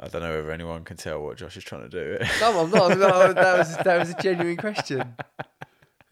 I 0.00 0.08
don't 0.08 0.22
know 0.22 0.34
whether 0.34 0.50
anyone 0.50 0.82
can 0.84 0.96
tell 0.96 1.22
what 1.22 1.36
Josh 1.36 1.56
is 1.56 1.62
trying 1.62 1.88
to 1.88 2.18
do. 2.18 2.24
No, 2.40 2.64
I'm 2.64 2.70
not. 2.70 2.98
No, 2.98 3.32
that 3.32 3.58
was 3.58 3.76
that 3.76 3.98
was 3.98 4.10
a 4.10 4.14
genuine 4.20 4.56
question. 4.56 5.14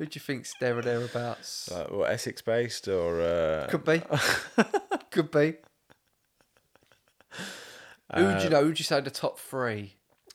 Who 0.03 0.07
do 0.07 0.17
you 0.17 0.21
think's 0.21 0.53
there 0.59 0.77
or 0.77 0.83
thereabouts? 0.83 1.71
like, 1.71 1.88
what 1.93 2.11
Essex 2.11 2.43
based 2.43 2.88
or 2.88 3.21
uh, 3.21 3.69
Could 3.71 3.85
be. 3.85 4.03
Could 5.12 5.31
be. 5.31 5.55
Who 8.12 8.37
do 8.37 8.43
you 8.43 8.51
know? 8.51 8.65
Who 8.65 8.73
do 8.73 8.81
you 8.81 8.85
say 8.85 9.01
the 9.01 9.11
top 9.12 9.38
three? 9.38 9.95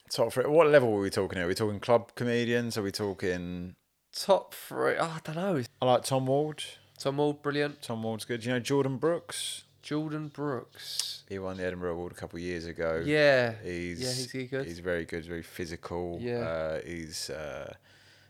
top 0.10 0.32
three? 0.32 0.46
What 0.46 0.68
level 0.68 0.96
are 0.96 1.02
we 1.02 1.10
talking 1.10 1.36
here? 1.36 1.44
Are 1.44 1.50
we 1.50 1.54
talking 1.54 1.82
club 1.82 2.16
comedians? 2.16 2.78
Are 2.78 2.82
we 2.82 2.94
talking? 2.94 3.74
Top 4.16 4.54
three. 4.54 4.96
Oh, 4.98 5.18
I 5.18 5.20
don't 5.26 5.36
know. 5.36 5.62
I 5.82 5.86
like 5.86 6.06
Tom 6.06 6.28
Ward. 6.28 6.64
Tom 6.98 7.18
Ward, 7.18 7.42
brilliant. 7.42 7.82
Tom 7.82 8.04
Ward's 8.04 8.24
good. 8.24 8.40
Do 8.40 8.48
You 8.48 8.54
know 8.54 8.62
Jordan 8.62 8.96
Brooks. 8.96 9.66
Jordan 9.82 10.30
Brooks. 10.30 11.26
He 11.28 11.40
won 11.40 11.58
the 11.58 11.66
Edinburgh 11.66 11.92
Award 11.92 12.14
a 12.14 12.16
couple 12.16 12.38
of 12.38 12.44
years 12.44 12.68
ago. 12.68 13.04
Yeah. 13.06 13.52
He's 13.62 14.00
yeah, 14.00 14.14
he's 14.14 14.50
good. 14.50 14.66
He's 14.66 14.80
very 14.80 15.04
good. 15.04 15.26
Very 15.26 15.44
physical. 15.44 16.20
Yeah. 16.22 16.38
Uh, 16.38 16.80
he's 16.86 17.30
uh, 17.30 17.74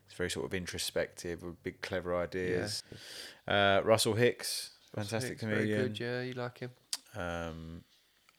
he's 0.07 0.17
very 0.17 0.29
sort 0.29 0.45
of 0.45 0.53
introspective 0.53 1.43
with 1.43 1.61
big 1.63 1.81
clever 1.81 2.15
ideas. 2.17 2.83
Uh, 3.47 3.81
Russell 3.83 4.13
Hicks. 4.13 4.71
fantastic 4.95 5.39
Very 5.39 5.55
comedian. 5.55 5.81
good, 5.87 5.99
yeah, 5.99 6.21
you 6.21 6.33
like 6.33 6.59
him. 6.59 6.71
Um, 7.15 7.83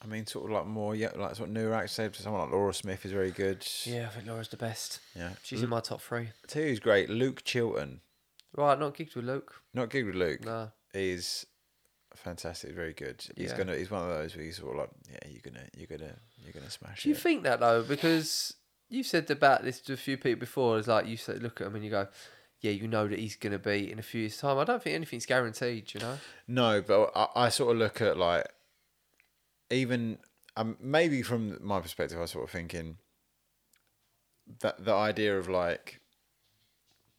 I 0.01 0.07
mean, 0.07 0.27
sort 0.27 0.47
of 0.47 0.53
like 0.57 0.67
more, 0.67 0.95
yeah, 0.95 1.11
like 1.17 1.35
sort 1.35 1.49
of 1.49 1.55
newer 1.55 1.87
say 1.89 2.09
Someone 2.13 2.43
like 2.43 2.51
Laura 2.53 2.73
Smith 2.73 3.05
is 3.05 3.13
very 3.13 3.31
good. 3.33 3.67
Yeah, 3.85 4.07
I 4.07 4.11
think 4.15 4.27
Laura's 4.27 4.49
the 4.49 4.57
best. 4.57 5.01
yeah. 5.17 5.31
She's 5.43 5.63
in 5.63 5.69
my 5.69 5.81
top 5.81 6.01
three. 6.01 6.29
Who's 6.53 6.79
great. 6.81 7.11
Luke 7.11 7.43
Chilton, 7.45 8.01
Right, 8.57 8.79
not 8.79 8.95
gigged 8.95 9.15
with 9.17 9.25
Luke. 9.25 9.61
not 9.75 9.91
good 9.91 10.05
with 10.07 10.15
Luke. 10.15 10.45
No. 10.45 10.71
Is 10.95 11.45
fantastic. 12.15 12.75
Very 12.75 12.93
good. 12.95 13.25
He's 13.37 13.51
Yeah. 13.51 13.57
gonna. 13.59 13.77
He's 13.77 13.91
one 13.91 14.03
of 14.03 14.09
those 14.09 14.35
where 14.37 14.45
he's 14.45 14.57
sort 14.59 14.73
of 14.75 14.79
like, 14.81 14.91
yeah, 15.11 15.29
you're 15.31 15.43
gonna, 15.43 15.67
you're 15.77 15.87
gonna, 15.99 16.15
you're 16.43 16.53
gonna 16.53 16.71
smash 16.71 17.01
it. 17.01 17.03
Do 17.03 17.09
you 17.11 17.15
think 17.15 17.43
that 17.45 17.61
though? 17.61 17.83
Because 17.83 18.55
you 18.89 19.03
said 19.03 19.31
about 19.31 19.65
this 19.65 19.81
to 19.83 19.93
a 19.93 19.97
few 19.97 20.17
people 20.17 20.41
before. 20.41 20.79
It's 20.79 20.89
like 20.89 21.07
you 21.07 21.17
say, 21.17 21.35
look 21.35 21.61
at 21.61 21.67
him 21.67 21.75
and 21.75 21.85
you 21.85 21.91
go, 21.91 22.09
yeah, 22.61 22.73
you 22.73 22.89
know 22.89 23.07
that 23.07 23.19
he's 23.19 23.37
going 23.37 23.53
to 23.53 23.59
be 23.59 23.91
in 23.91 23.99
a 23.99 24.03
few 24.03 24.23
years' 24.23 24.39
time. 24.39 24.59
I 24.59 24.65
don't 24.65 24.83
think 24.83 24.95
anything's 24.95 25.27
guaranteed. 25.27 25.95
You 25.95 26.01
know. 26.01 26.19
No, 26.47 26.83
but 26.83 27.13
I, 27.15 27.29
I 27.37 27.49
sort 27.51 27.73
of 27.73 27.79
look 27.79 28.01
at 28.01 28.17
like 28.17 28.49
even 29.71 30.19
um, 30.57 30.77
maybe 30.81 31.23
from 31.23 31.59
my 31.61 31.81
perspective, 31.81 32.19
I 32.19 32.23
was 32.23 32.33
sort 32.33 32.45
of 32.45 32.51
thinking 32.51 32.97
that 34.61 34.85
the 34.85 34.95
idea 34.95 35.39
of 35.39 35.49
like 35.49 36.01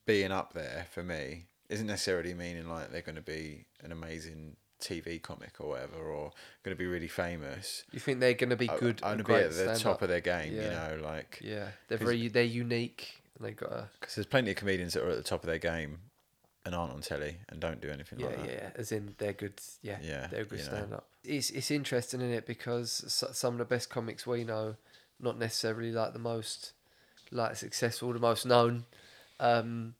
being 0.05 0.31
up 0.31 0.53
there 0.53 0.87
for 0.91 1.03
me 1.03 1.45
isn't 1.69 1.87
necessarily 1.87 2.33
meaning 2.33 2.67
like 2.67 2.91
they're 2.91 3.01
going 3.01 3.15
to 3.15 3.21
be 3.21 3.65
an 3.83 3.91
amazing 3.91 4.57
TV 4.79 5.21
comic 5.21 5.53
or 5.59 5.69
whatever, 5.69 5.97
or 5.97 6.31
going 6.63 6.75
to 6.75 6.79
be 6.79 6.85
really 6.85 7.07
famous. 7.07 7.83
You 7.91 7.99
think 7.99 8.19
they're 8.19 8.33
going 8.33 8.49
to 8.49 8.55
be 8.55 8.67
good? 8.67 9.01
I'm 9.03 9.17
going 9.17 9.17
to 9.19 9.23
be 9.23 9.33
at 9.33 9.51
the 9.51 9.65
top 9.65 9.75
stand-up? 9.77 10.01
of 10.01 10.09
their 10.09 10.21
game, 10.21 10.53
you 10.53 10.61
know, 10.61 10.99
like 11.03 11.39
Yeah, 11.41 11.69
they're 11.87 11.97
very 11.97 12.27
they're 12.27 12.43
unique. 12.43 13.21
They 13.39 13.51
got 13.51 13.71
a 13.71 13.89
because 13.99 14.15
there's 14.15 14.25
plenty 14.25 14.51
of 14.51 14.57
comedians 14.57 14.93
that 14.93 15.03
are 15.03 15.09
at 15.09 15.17
the 15.17 15.23
top 15.23 15.43
of 15.43 15.47
their 15.47 15.59
game 15.59 15.99
and 16.65 16.75
aren't 16.75 16.93
on 16.93 17.01
telly 17.01 17.37
and 17.47 17.59
don't 17.61 17.79
do 17.79 17.89
anything 17.89 18.19
yeah 18.19 18.27
like 18.27 18.37
that. 18.37 18.47
yeah. 18.47 18.69
As 18.75 18.91
in 18.91 19.15
they're 19.17 19.33
good. 19.33 19.59
Yeah, 19.81 19.97
Yeah, 20.01 20.27
they're 20.27 20.43
good 20.43 20.59
know. 20.59 20.65
stand 20.65 20.93
up. 20.93 21.07
It's 21.23 21.49
it's 21.49 21.71
interesting 21.71 22.21
in 22.21 22.31
it 22.31 22.45
because 22.45 23.03
some 23.31 23.53
of 23.53 23.59
the 23.59 23.65
best 23.65 23.89
comics 23.89 24.27
we 24.27 24.43
know, 24.43 24.75
not 25.19 25.37
necessarily 25.37 25.91
like 25.91 26.13
the 26.13 26.19
most 26.19 26.73
like 27.31 27.55
successful, 27.55 28.11
the 28.13 28.19
most 28.19 28.45
known. 28.45 28.85
Um, 29.39 29.95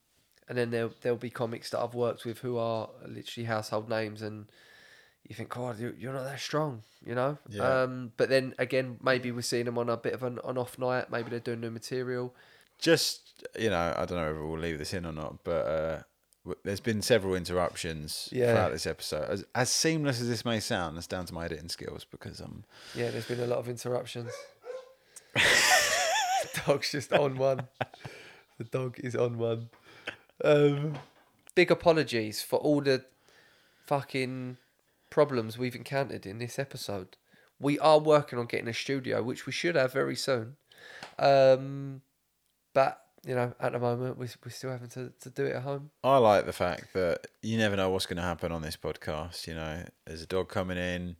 and 0.47 0.57
then 0.57 0.71
there 0.71 0.89
there'll 1.01 1.17
be 1.17 1.29
comics 1.29 1.69
that 1.69 1.79
I've 1.79 1.93
worked 1.93 2.25
with 2.25 2.39
who 2.39 2.57
are 2.57 2.89
literally 3.07 3.45
household 3.45 3.87
names, 3.87 4.21
and 4.21 4.47
you 5.27 5.35
think, 5.35 5.49
God, 5.49 5.79
you- 5.79 5.95
you're 5.97 6.13
not 6.13 6.23
that 6.23 6.39
strong, 6.39 6.83
you 7.05 7.13
know. 7.15 7.37
Yeah. 7.49 7.81
Um, 7.83 8.11
but 8.17 8.29
then 8.29 8.55
again, 8.57 8.97
maybe 9.03 9.31
we're 9.31 9.41
seeing 9.41 9.65
them 9.65 9.77
on 9.77 9.89
a 9.89 9.97
bit 9.97 10.13
of 10.13 10.23
an, 10.23 10.39
an 10.43 10.57
off 10.57 10.77
night. 10.79 11.11
Maybe 11.11 11.29
they're 11.29 11.39
doing 11.39 11.59
new 11.61 11.71
material. 11.71 12.33
just 12.79 13.25
you 13.57 13.69
know, 13.69 13.93
I 13.97 14.05
don't 14.05 14.17
know 14.17 14.31
if 14.33 14.37
we'll 14.37 14.57
leave 14.59 14.79
this 14.79 14.93
in 14.93 15.05
or 15.05 15.11
not, 15.13 15.43
but 15.43 15.65
uh, 15.65 16.01
w- 16.43 16.59
there's 16.63 16.79
been 16.81 17.01
several 17.01 17.35
interruptions 17.35 18.27
Yeah. 18.31 18.53
throughout 18.53 18.71
this 18.73 18.85
episode. 18.87 19.29
As, 19.29 19.45
as 19.55 19.69
seamless 19.69 20.19
as 20.21 20.27
this 20.27 20.43
may 20.43 20.59
sound, 20.59 20.97
that's 20.97 21.07
down 21.07 21.25
to 21.25 21.33
my 21.33 21.45
editing 21.45 21.69
skills 21.69 22.05
because 22.09 22.41
um, 22.41 22.63
Yeah, 22.95 23.11
there's 23.11 23.27
been 23.27 23.39
a 23.39 23.45
lot 23.47 23.59
of 23.59 23.69
interruptions. 23.69 24.31
the 25.35 26.61
dog's 26.65 26.91
just 26.91 27.13
on 27.13 27.37
one. 27.37 27.67
The 28.57 28.63
dog 28.65 28.99
is 28.99 29.15
on 29.15 29.37
one. 29.37 29.69
Um, 30.43 30.97
big 31.55 31.71
apologies 31.71 32.41
for 32.41 32.59
all 32.59 32.81
the 32.81 33.03
fucking 33.85 34.57
problems 35.09 35.57
we've 35.57 35.75
encountered 35.75 36.25
in 36.25 36.39
this 36.39 36.59
episode. 36.59 37.17
We 37.59 37.77
are 37.79 37.99
working 37.99 38.39
on 38.39 38.45
getting 38.45 38.67
a 38.67 38.73
studio, 38.73 39.21
which 39.21 39.45
we 39.45 39.51
should 39.51 39.75
have 39.75 39.91
very 39.91 40.15
soon. 40.15 40.55
Um, 41.17 42.01
but 42.73 43.01
you 43.25 43.35
know, 43.35 43.53
at 43.59 43.73
the 43.73 43.79
moment, 43.79 44.17
we're, 44.17 44.29
we're 44.43 44.51
still 44.51 44.71
having 44.71 44.89
to, 44.89 45.11
to 45.21 45.29
do 45.29 45.45
it 45.45 45.55
at 45.55 45.63
home. 45.63 45.91
I 46.03 46.17
like 46.17 46.45
the 46.45 46.53
fact 46.53 46.93
that 46.93 47.27
you 47.41 47.57
never 47.57 47.75
know 47.75 47.89
what's 47.89 48.05
going 48.05 48.17
to 48.17 48.23
happen 48.23 48.51
on 48.51 48.61
this 48.61 48.77
podcast. 48.77 49.45
You 49.45 49.55
know, 49.55 49.83
there's 50.05 50.21
a 50.21 50.27
dog 50.27 50.49
coming 50.49 50.77
in. 50.77 51.17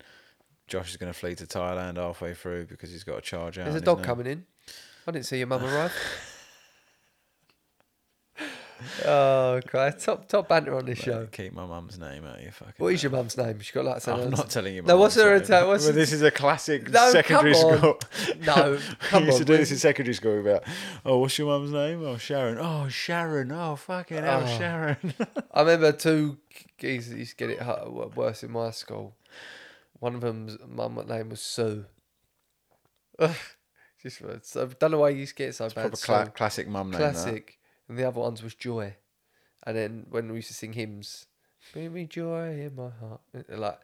Josh 0.67 0.91
is 0.91 0.97
going 0.97 1.11
to 1.11 1.17
flee 1.17 1.35
to 1.35 1.45
Thailand 1.45 1.97
halfway 1.97 2.33
through 2.33 2.67
because 2.67 2.91
he's 2.91 3.03
got 3.03 3.17
a 3.17 3.21
charge 3.21 3.57
out. 3.57 3.65
There's 3.65 3.81
a 3.81 3.81
dog 3.81 4.03
coming 4.03 4.27
in. 4.27 4.45
I 5.07 5.11
didn't 5.11 5.25
see 5.25 5.39
your 5.39 5.47
mum 5.47 5.63
arrive. 5.63 5.93
oh, 9.05 9.59
Christ. 9.67 9.99
Top, 10.05 10.27
top 10.27 10.47
banter 10.49 10.75
on 10.75 10.85
this 10.85 10.99
show. 10.99 11.27
Keep 11.31 11.53
my 11.53 11.65
mum's 11.65 11.97
name 11.99 12.25
out 12.25 12.37
of 12.37 12.41
your 12.43 12.51
fucking. 12.51 12.73
What 12.77 12.93
is 12.93 13.03
your 13.03 13.11
mum's 13.11 13.37
name? 13.37 13.59
She 13.59 13.73
got 13.73 13.85
like 13.85 14.07
I'm 14.07 14.29
not 14.29 14.49
telling 14.49 14.75
you. 14.75 14.81
No, 14.81 14.97
what's 14.97 15.15
her 15.15 15.39
name. 15.39 15.67
what's 15.67 15.85
Well, 15.85 15.93
this 15.93 16.11
is 16.11 16.21
a 16.21 16.31
classic 16.31 16.89
No, 16.89 17.11
secondary 17.11 17.53
school. 17.53 17.99
No, 18.45 18.79
come 19.09 19.23
we 19.23 19.27
used 19.27 19.41
on. 19.41 19.45
to 19.45 19.45
do 19.45 19.57
this 19.57 19.71
in 19.71 19.77
secondary 19.77 20.13
school 20.13 20.39
about, 20.39 20.63
oh, 21.05 21.17
what's 21.19 21.37
your 21.37 21.47
mum's 21.47 21.71
name? 21.71 22.03
Oh, 22.03 22.17
Sharon. 22.17 22.57
Oh, 22.59 22.87
Sharon. 22.87 23.51
Oh, 23.51 23.75
fucking 23.75 24.23
hell, 24.23 24.43
Oh. 24.45 24.57
Sharon. 24.57 25.13
I 25.53 25.61
remember 25.61 25.91
two 25.91 26.37
that 26.79 26.87
used 26.87 27.37
to 27.37 27.47
get 27.47 27.49
it 27.49 28.15
worse 28.15 28.43
in 28.43 28.51
my 28.51 28.71
school. 28.71 29.15
One 29.99 30.15
of 30.15 30.21
them's 30.21 30.57
mum 30.67 31.03
name 31.07 31.29
was 31.29 31.41
Sue. 31.41 31.85
Just 34.01 34.21
uh, 34.21 34.37
so, 34.41 34.65
don't 34.79 34.91
know 34.91 34.99
why 34.99 35.09
you 35.09 35.19
used 35.19 35.35
to 35.35 35.43
get 35.43 35.55
so 35.55 35.65
bad. 35.65 35.73
Proper 35.91 35.97
cla- 35.97 36.31
classic 36.33 36.67
mum 36.67 36.91
name. 36.91 37.01
that. 37.01 37.43
And 37.89 37.97
the 37.97 38.07
other 38.07 38.19
ones 38.21 38.41
was 38.41 38.53
Joy. 38.55 38.95
And 39.63 39.75
then 39.75 40.05
when 40.09 40.29
we 40.29 40.35
used 40.37 40.47
to 40.49 40.53
sing 40.53 40.71
hymns, 40.73 41.25
bring 41.73 41.91
me 41.91 42.05
joy 42.05 42.51
in 42.61 42.75
my 42.75 42.89
heart. 42.89 43.21
uh, 43.35 43.57
Like, 43.57 43.79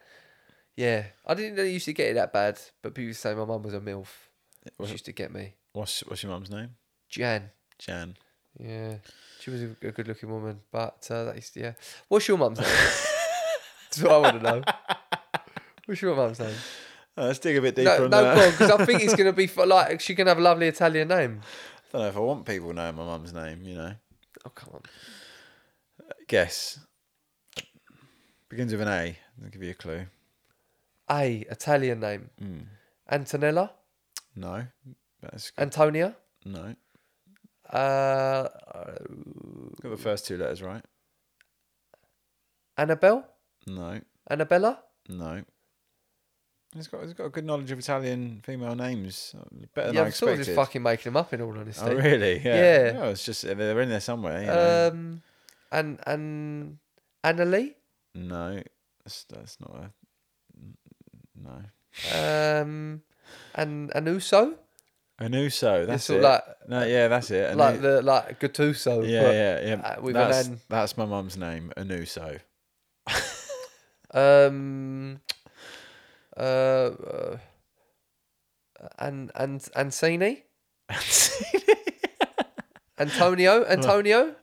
yeah, 0.74 1.04
I 1.26 1.34
didn't 1.34 1.56
know 1.56 1.62
used 1.64 1.84
to 1.84 1.92
get 1.92 2.10
it 2.10 2.14
that 2.14 2.32
bad, 2.32 2.58
but 2.82 2.94
people 2.94 3.12
say 3.14 3.34
my 3.34 3.44
mum 3.44 3.62
was 3.62 3.74
a 3.74 3.80
milf. 3.80 4.06
Was 4.78 4.88
She 4.88 4.94
used 4.94 5.04
to 5.06 5.12
get 5.12 5.32
me. 5.32 5.54
What's 5.72 6.00
what's 6.06 6.22
your 6.22 6.32
mum's 6.32 6.50
name? 6.50 6.70
Jan. 7.08 7.50
Jan. 7.78 8.16
Yeah, 8.58 8.94
she 9.40 9.50
was 9.50 9.62
a, 9.62 9.66
a 9.82 9.92
good-looking 9.92 10.30
woman, 10.30 10.60
but 10.72 11.06
uh, 11.10 11.24
that 11.24 11.34
used 11.34 11.52
to, 11.54 11.60
yeah. 11.60 11.72
What's 12.08 12.26
your 12.26 12.38
mum's 12.38 12.58
name? 12.58 12.68
That's 12.70 14.02
what 14.02 14.12
I 14.12 14.18
want 14.18 14.42
to 14.42 14.42
know. 14.42 14.62
What's 15.84 16.00
your 16.00 16.16
mum's 16.16 16.40
name? 16.40 16.54
Oh, 17.18 17.26
let's 17.26 17.38
dig 17.38 17.56
a 17.56 17.60
bit 17.60 17.74
deeper 17.76 18.08
No, 18.08 18.34
no, 18.34 18.50
because 18.50 18.70
I 18.70 18.84
think 18.86 19.02
it's 19.02 19.14
gonna 19.20 19.32
be 19.34 19.46
for, 19.46 19.66
like 19.66 20.00
she 20.00 20.14
can 20.14 20.26
have 20.26 20.38
a 20.38 20.40
lovely 20.40 20.68
Italian 20.68 21.08
name. 21.08 21.42
I 21.96 21.98
don't 22.00 22.04
know 22.04 22.10
if 22.10 22.16
I 22.18 22.20
want 22.20 22.44
people 22.44 22.74
knowing 22.74 22.94
my 22.94 23.04
mum's 23.06 23.32
name. 23.32 23.62
You 23.62 23.74
know, 23.76 23.92
Oh 24.44 24.50
come 24.50 24.74
on. 24.74 24.82
guess. 26.28 26.78
Begins 28.50 28.70
with 28.72 28.82
an 28.82 28.88
A. 28.88 29.16
I'll 29.42 29.48
give 29.48 29.62
you 29.62 29.70
a 29.70 29.74
clue. 29.74 30.04
A 31.10 31.46
Italian 31.50 32.00
name. 32.00 32.28
Hmm. 32.38 32.58
Antonella, 33.10 33.70
No, 34.34 34.66
that's 35.22 35.50
good. 35.52 35.62
Antonia. 35.62 36.16
no. 36.44 36.74
Uh, 37.70 38.42
Got 39.82 39.90
the 39.90 39.96
first 39.96 40.26
two 40.26 40.36
letters 40.36 40.60
right. 40.62 40.84
Annabelle, 42.76 43.26
No, 43.66 44.00
Annabella. 44.28 44.80
no. 45.08 45.44
He's 46.76 46.88
got 46.88 47.02
he's 47.02 47.14
got 47.14 47.24
a 47.24 47.30
good 47.30 47.44
knowledge 47.44 47.70
of 47.70 47.78
Italian 47.78 48.40
female 48.44 48.74
names. 48.74 49.34
Better 49.74 49.88
than 49.88 49.94
yeah, 49.96 50.02
I 50.02 50.04
I'm 50.06 50.12
sort 50.12 50.32
of 50.32 50.38
just 50.38 50.52
fucking 50.52 50.82
making 50.82 51.12
them 51.12 51.16
up 51.16 51.32
in 51.32 51.40
all 51.40 51.56
honesty. 51.58 51.82
oh 51.84 51.94
really? 51.94 52.40
Yeah. 52.44 52.56
Yeah. 52.56 52.92
No, 52.92 53.04
it's 53.10 53.24
just 53.24 53.42
they're 53.42 53.80
in 53.80 53.88
there 53.88 54.00
somewhere. 54.00 54.40
You 54.40 54.46
know. 54.46 54.88
Um, 54.92 55.22
and 55.72 55.98
and 56.06 56.78
Annalie. 57.24 57.74
no, 58.14 58.62
that's 59.04 59.24
that's 59.24 59.58
not 59.60 59.74
a. 59.74 59.90
No. 61.42 61.62
Um, 62.14 63.02
and 63.54 63.90
Anuso. 63.92 64.54
Anuso, 65.20 65.86
that's 65.86 66.10
it. 66.10 66.20
like- 66.20 66.44
no, 66.68 66.84
yeah, 66.84 67.08
that's 67.08 67.30
it. 67.30 67.48
Anu- 67.50 67.56
like 67.58 67.80
the 67.80 68.02
like 68.02 68.38
Gattuso. 68.38 69.08
yeah, 69.08 69.30
yeah, 69.30 69.66
yeah. 69.66 69.74
uh, 69.96 70.00
with 70.02 70.14
that's, 70.14 70.48
an 70.48 70.60
that's 70.68 70.98
my 70.98 71.06
mum's 71.06 71.38
name, 71.38 71.72
Anuso. 71.76 72.40
Um. 74.12 75.20
Uh. 76.36 77.38
and 78.98 79.30
and 79.34 79.60
Ancini. 79.76 80.42
Antonio. 82.98 83.64
Antonio. 83.64 84.34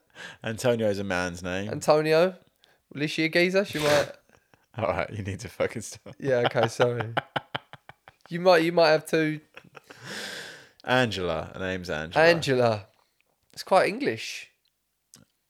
Antonio 0.44 0.90
is 0.90 1.00
a 1.00 1.04
man's 1.04 1.42
name. 1.42 1.70
Antonio. 1.70 2.36
Alicia 2.96 3.28
Giza. 3.28 3.66
She 3.66 3.80
might. 3.80 4.12
All 4.78 4.88
right, 4.88 5.10
you 5.12 5.24
need 5.24 5.40
to 5.42 5.50
fucking 5.50 5.82
stop. 5.82 6.16
Yeah. 6.20 6.44
Okay. 6.46 6.68
Sorry. 6.68 7.14
You 8.30 8.40
might. 8.40 8.64
You 8.64 8.72
might 8.72 8.90
have 8.90 9.06
to. 9.08 9.40
Angela, 10.84 11.52
her 11.54 11.60
name's 11.60 11.90
Angela. 11.90 12.26
Angela. 12.26 12.86
It's 13.54 13.64
quite 13.64 13.88
English. 13.88 14.50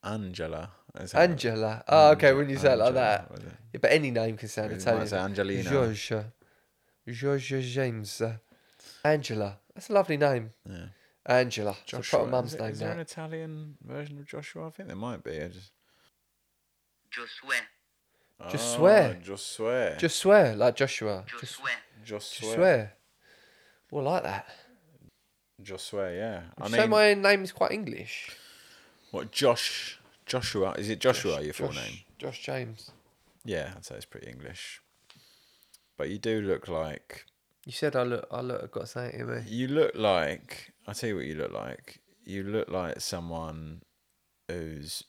Angela. 0.02 0.70
That's 0.94 1.12
how- 1.12 1.20
Angela. 1.20 1.84
Oh, 1.88 2.10
okay. 2.12 2.32
When 2.32 2.48
you 2.48 2.56
say 2.56 2.72
it 2.72 2.76
like 2.76 2.94
that. 2.94 3.30
Yeah, 3.72 3.78
but 3.80 3.90
any 3.92 4.10
name 4.10 4.36
can 4.36 4.48
sound 4.48 4.70
You 4.70 4.76
Italian. 4.76 5.06
say 5.08 5.18
Angelina. 5.18 5.70
George. 5.70 6.12
George 7.08 7.48
James. 7.48 8.20
uh, 8.20 8.36
Angela. 9.04 9.58
That's 9.74 9.90
a 9.90 9.92
lovely 9.92 10.16
name. 10.16 10.52
Yeah. 10.68 10.86
Angela. 11.26 11.76
It's 11.82 11.92
a 11.92 11.96
Joshua. 11.96 12.26
mum's 12.26 12.48
is, 12.50 12.54
it- 12.54 12.60
name 12.62 12.70
is 12.72 12.78
there 12.78 12.92
an. 12.92 13.00
Italian 13.00 13.76
version 13.84 14.18
of 14.18 14.26
Joshua? 14.26 14.68
I 14.68 14.70
think 14.70 14.88
there 14.88 14.96
might 14.96 15.22
be. 15.24 15.40
I 15.40 15.48
just. 15.48 15.72
Josué, 17.12 17.60
Just 18.50 18.74
Ah, 18.74 18.76
swear. 18.76 19.14
Just 19.22 19.46
swear. 19.52 19.96
Just 19.96 20.16
swear, 20.16 20.56
like 20.56 20.74
Joshua. 20.76 21.24
Just, 21.40 21.60
Josué, 21.60 21.70
just 22.04 22.32
just 22.32 22.32
swear. 22.40 22.54
swear. 22.56 22.92
Well, 23.90 24.04
like 24.04 24.22
that. 24.24 24.48
Just 25.62 25.86
swear. 25.86 26.14
Yeah. 26.16 26.42
I 26.58 26.62
Would 26.64 26.72
mean, 26.72 26.80
you 26.80 26.84
say 26.84 26.88
my 26.88 27.14
name 27.14 27.44
is 27.44 27.52
quite 27.52 27.70
English. 27.72 28.30
what 29.12 29.30
Josh? 29.30 30.00
Joshua? 30.26 30.72
Is 30.78 30.88
it 30.88 31.00
Joshua? 31.00 31.40
your 31.42 31.52
full 31.52 31.68
Josh, 31.68 31.76
name? 31.76 31.98
Josh 32.18 32.42
James. 32.42 32.90
Yeah, 33.44 33.72
I'd 33.76 33.84
say 33.84 33.96
it's 33.96 34.04
pretty 34.04 34.30
English. 34.30 34.80
But 35.96 36.10
you 36.10 36.18
do 36.18 36.40
look 36.40 36.66
like 36.68 37.26
You 37.66 37.72
said 37.72 37.94
I 37.94 38.02
look. 38.02 38.26
I 38.30 38.40
look. 38.40 38.62
I've 38.62 38.70
got 38.72 38.88
something 38.88 39.18
to 39.18 39.24
me. 39.26 39.42
you 39.46 39.68
look 39.68 39.94
like 39.94 40.72
I'll 40.86 40.94
tell 40.94 41.08
you 41.10 41.16
what 41.16 41.26
you 41.26 41.34
look 41.34 41.52
like. 41.52 42.00
You 42.24 42.42
look 42.42 42.68
like 42.68 43.00
someone 43.00 43.82
whose 44.48 45.04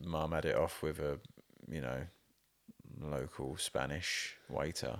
mum 0.00 0.32
had 0.32 0.44
it 0.44 0.56
off 0.56 0.82
with 0.82 0.98
a 0.98 1.18
you 1.70 1.80
know 1.80 2.02
local 3.00 3.56
Spanish 3.56 4.36
waiter. 4.48 4.98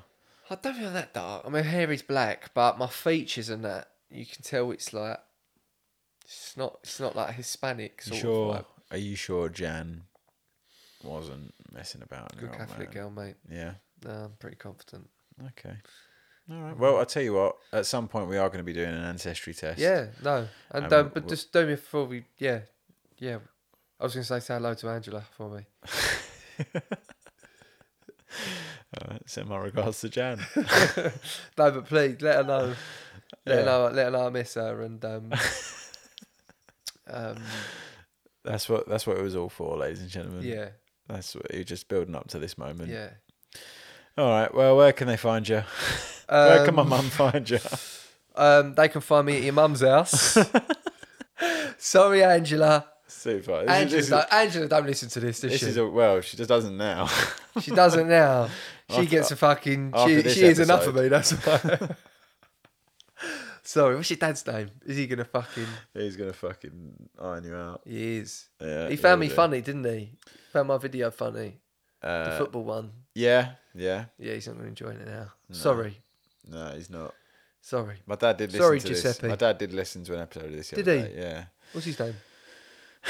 I 0.51 0.55
don't 0.57 0.75
feel 0.75 0.93
that 0.93 1.15
dark. 1.15 1.45
I 1.47 1.49
mean, 1.51 1.65
hair 1.65 1.91
is 1.93 2.03
black, 2.03 2.53
but 2.55 2.79
my 2.79 2.87
features 2.87 3.49
and 3.49 3.65
that 3.65 3.89
you 4.11 4.27
can 4.27 4.43
tell 4.43 4.71
it's 4.71 4.93
like 4.93 5.19
it's 6.25 6.57
not. 6.57 6.79
It's 6.83 7.01
not 7.01 7.17
like 7.17 7.35
Hispanic 7.35 8.03
sort 8.03 8.21
sure? 8.21 8.43
of 8.45 8.55
like 8.57 8.65
Are 8.93 8.99
you 8.99 9.17
sure 9.17 9.49
Jan 9.49 10.03
wasn't 11.03 11.53
messing 11.73 12.03
about? 12.03 12.37
good 12.37 12.53
Catholic 12.53 12.95
man? 12.95 13.11
girl, 13.11 13.11
mate. 13.11 13.35
Yeah. 13.51 13.73
No, 14.05 14.11
I'm 14.11 14.33
pretty 14.39 14.57
confident. 14.57 15.09
Okay. 15.49 15.75
All 16.51 16.61
right. 16.61 16.77
Well, 16.79 16.99
I'll 16.99 17.07
tell 17.07 17.23
you 17.23 17.33
what. 17.35 17.57
At 17.73 17.87
some 17.87 18.07
point, 18.07 18.29
we 18.29 18.37
are 18.37 18.49
going 18.49 18.59
to 18.59 18.65
be 18.65 18.73
doing 18.73 18.91
an 18.91 19.03
ancestry 19.03 19.55
test. 19.55 19.79
Yeah, 19.81 20.07
no, 20.23 20.47
and 20.71 20.93
Um, 20.93 21.11
but 21.15 21.27
just 21.29 21.53
don't 21.53 21.67
me 21.69 21.75
before 21.75 22.05
we. 22.05 22.25
Yeah, 22.39 22.61
yeah. 23.19 23.39
I 23.99 24.05
was 24.05 24.15
gonna 24.15 24.25
say 24.25 24.41
say 24.41 24.55
hello 24.55 24.75
to 24.75 24.89
Angela 24.91 25.25
for 25.37 25.49
me. 25.49 25.65
Right, 29.09 29.23
send 29.27 29.49
my 29.49 29.57
regards 29.59 30.01
to 30.03 30.09
Jan. 30.11 30.39
No, 31.57 31.71
but 31.71 31.87
please 31.87 32.21
let 32.21 32.37
her 32.37 32.45
know. 32.45 32.75
Let 33.47 33.55
Yeah. 33.55 33.55
her 33.57 33.65
know. 33.65 33.91
Let 33.91 34.05
her 34.07 34.11
know 34.11 34.27
I 34.27 34.31
miss 34.31 34.55
her 34.55 34.83
and 34.83 35.03
um. 35.05 35.33
um. 37.07 37.43
That's 38.45 38.69
what. 38.69 38.89
That's 38.89 39.07
what 39.07 39.17
it 39.17 39.23
was 39.23 39.37
all 39.37 39.49
for, 39.49 39.77
ladies 39.77 40.01
and 40.01 40.11
gentlemen. 40.11 40.43
Yeah. 40.45 40.69
That's 41.09 41.35
what 41.35 41.53
you're 41.53 41.65
just 41.65 41.89
building 41.89 42.15
up 42.15 42.29
to 42.29 42.39
this 42.39 42.57
moment. 42.57 42.91
Yeah. 42.91 43.11
All 44.17 44.29
right. 44.31 44.53
Well, 44.55 44.77
where 44.77 44.93
can 44.93 45.09
they 45.09 45.17
find 45.17 45.49
you? 45.49 45.63
where 46.29 46.65
can 46.65 46.75
my 46.75 46.83
Um, 46.83 46.89
mum 46.89 47.11
find 47.11 47.49
you? 47.49 47.59
Um, 48.35 48.75
they 48.75 48.89
can 48.89 49.03
find 49.03 49.27
me 49.27 49.37
at 49.37 49.43
your 49.43 49.53
mum's 49.53 49.83
house. 49.83 50.39
Sorry, 51.79 52.23
Angela. 52.25 52.87
Super. 53.07 53.61
This 53.61 53.71
Angela, 53.71 53.99
is, 54.01 54.09
don't, 54.09 54.33
Angela 54.33 54.69
don't 54.69 54.87
listen 54.87 55.09
to 55.11 55.21
this, 55.21 55.41
does 55.41 55.51
this 55.51 55.61
she? 55.61 55.67
is 55.67 55.77
a, 55.77 55.87
well, 55.87 56.21
she 56.23 56.39
just 56.39 56.49
doesn't 56.49 56.77
now. 56.77 57.11
she 57.61 57.71
doesn't 57.73 58.09
now. 58.09 58.49
She 58.89 58.97
After- 58.97 59.11
gets 59.11 59.31
a 59.33 59.37
fucking. 59.37 59.93
She, 60.07 60.23
she 60.31 60.45
is 60.45 60.59
enough 60.61 60.87
of 60.87 60.95
me. 60.95 61.09
That's 61.09 61.33
why. 61.33 61.89
Sorry, 63.65 63.95
what's 63.95 64.11
your 64.11 64.17
dad's 64.17 64.45
name? 64.47 64.71
Is 64.85 64.97
he 64.97 65.07
gonna 65.07 65.25
fucking? 65.25 65.67
He's 65.95 66.17
gonna 66.17 66.33
fucking 66.33 67.09
iron 67.21 67.45
you 67.45 67.55
out. 67.55 67.83
He 67.87 68.17
is. 68.19 68.49
Yeah. 68.61 68.89
he 68.89 68.97
found 68.97 69.21
me 69.21 69.29
do. 69.29 69.35
funny, 69.35 69.61
didn't 69.61 69.85
he? 69.85 70.13
Found 70.53 70.69
my 70.69 70.79
video 70.79 71.11
funny. 71.11 71.59
The 72.01 72.09
Uh, 72.09 72.39
football 72.39 72.65
one. 72.65 72.91
yeah. 73.15 73.53
Yeah. 73.75 74.07
Yeah, 74.19 74.35
he's 74.35 74.47
not 74.49 74.57
gonna 74.57 74.69
enjoy 74.69 74.91
it 74.91 75.07
now. 75.07 75.33
Sorry, 75.53 75.97
No, 76.49 76.73
he's 76.75 76.91
not. 76.91 77.15
sorry. 77.61 77.97
My 78.07 78.17
dad 78.17 78.37
did 78.37 78.51
listen 78.53 78.61
Sorry, 78.65 78.81
to 78.81 78.89
this. 78.89 79.03
Giuseppe. 79.03 79.29
My 79.29 79.37
dad 79.37 79.59
did 79.59 79.73
listen 79.73 80.03
to 80.05 80.15
an 80.15 80.21
episode 80.21 80.47
of 80.47 80.53
this. 80.53 80.71
the 80.71 80.83
Did 80.83 80.87
he? 80.87 81.09
day, 81.09 81.15
Yeah. 81.23 81.45
What's 81.73 81.87
his 81.87 81.99
name? 82.01 82.15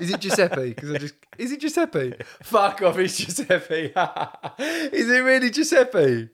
is 0.00 0.10
it 0.10 0.20
Giuseppe? 0.20 0.70
Because 0.70 0.90
I 0.92 0.98
just 0.98 1.14
is 1.38 1.52
it 1.52 1.60
Giuseppe? 1.60 2.14
Fuck 2.42 2.82
off! 2.82 2.98
It's 2.98 3.16
Giuseppe. 3.16 3.92
is 4.58 5.10
it 5.10 5.20
really 5.20 5.50
Giuseppe? 5.50 6.28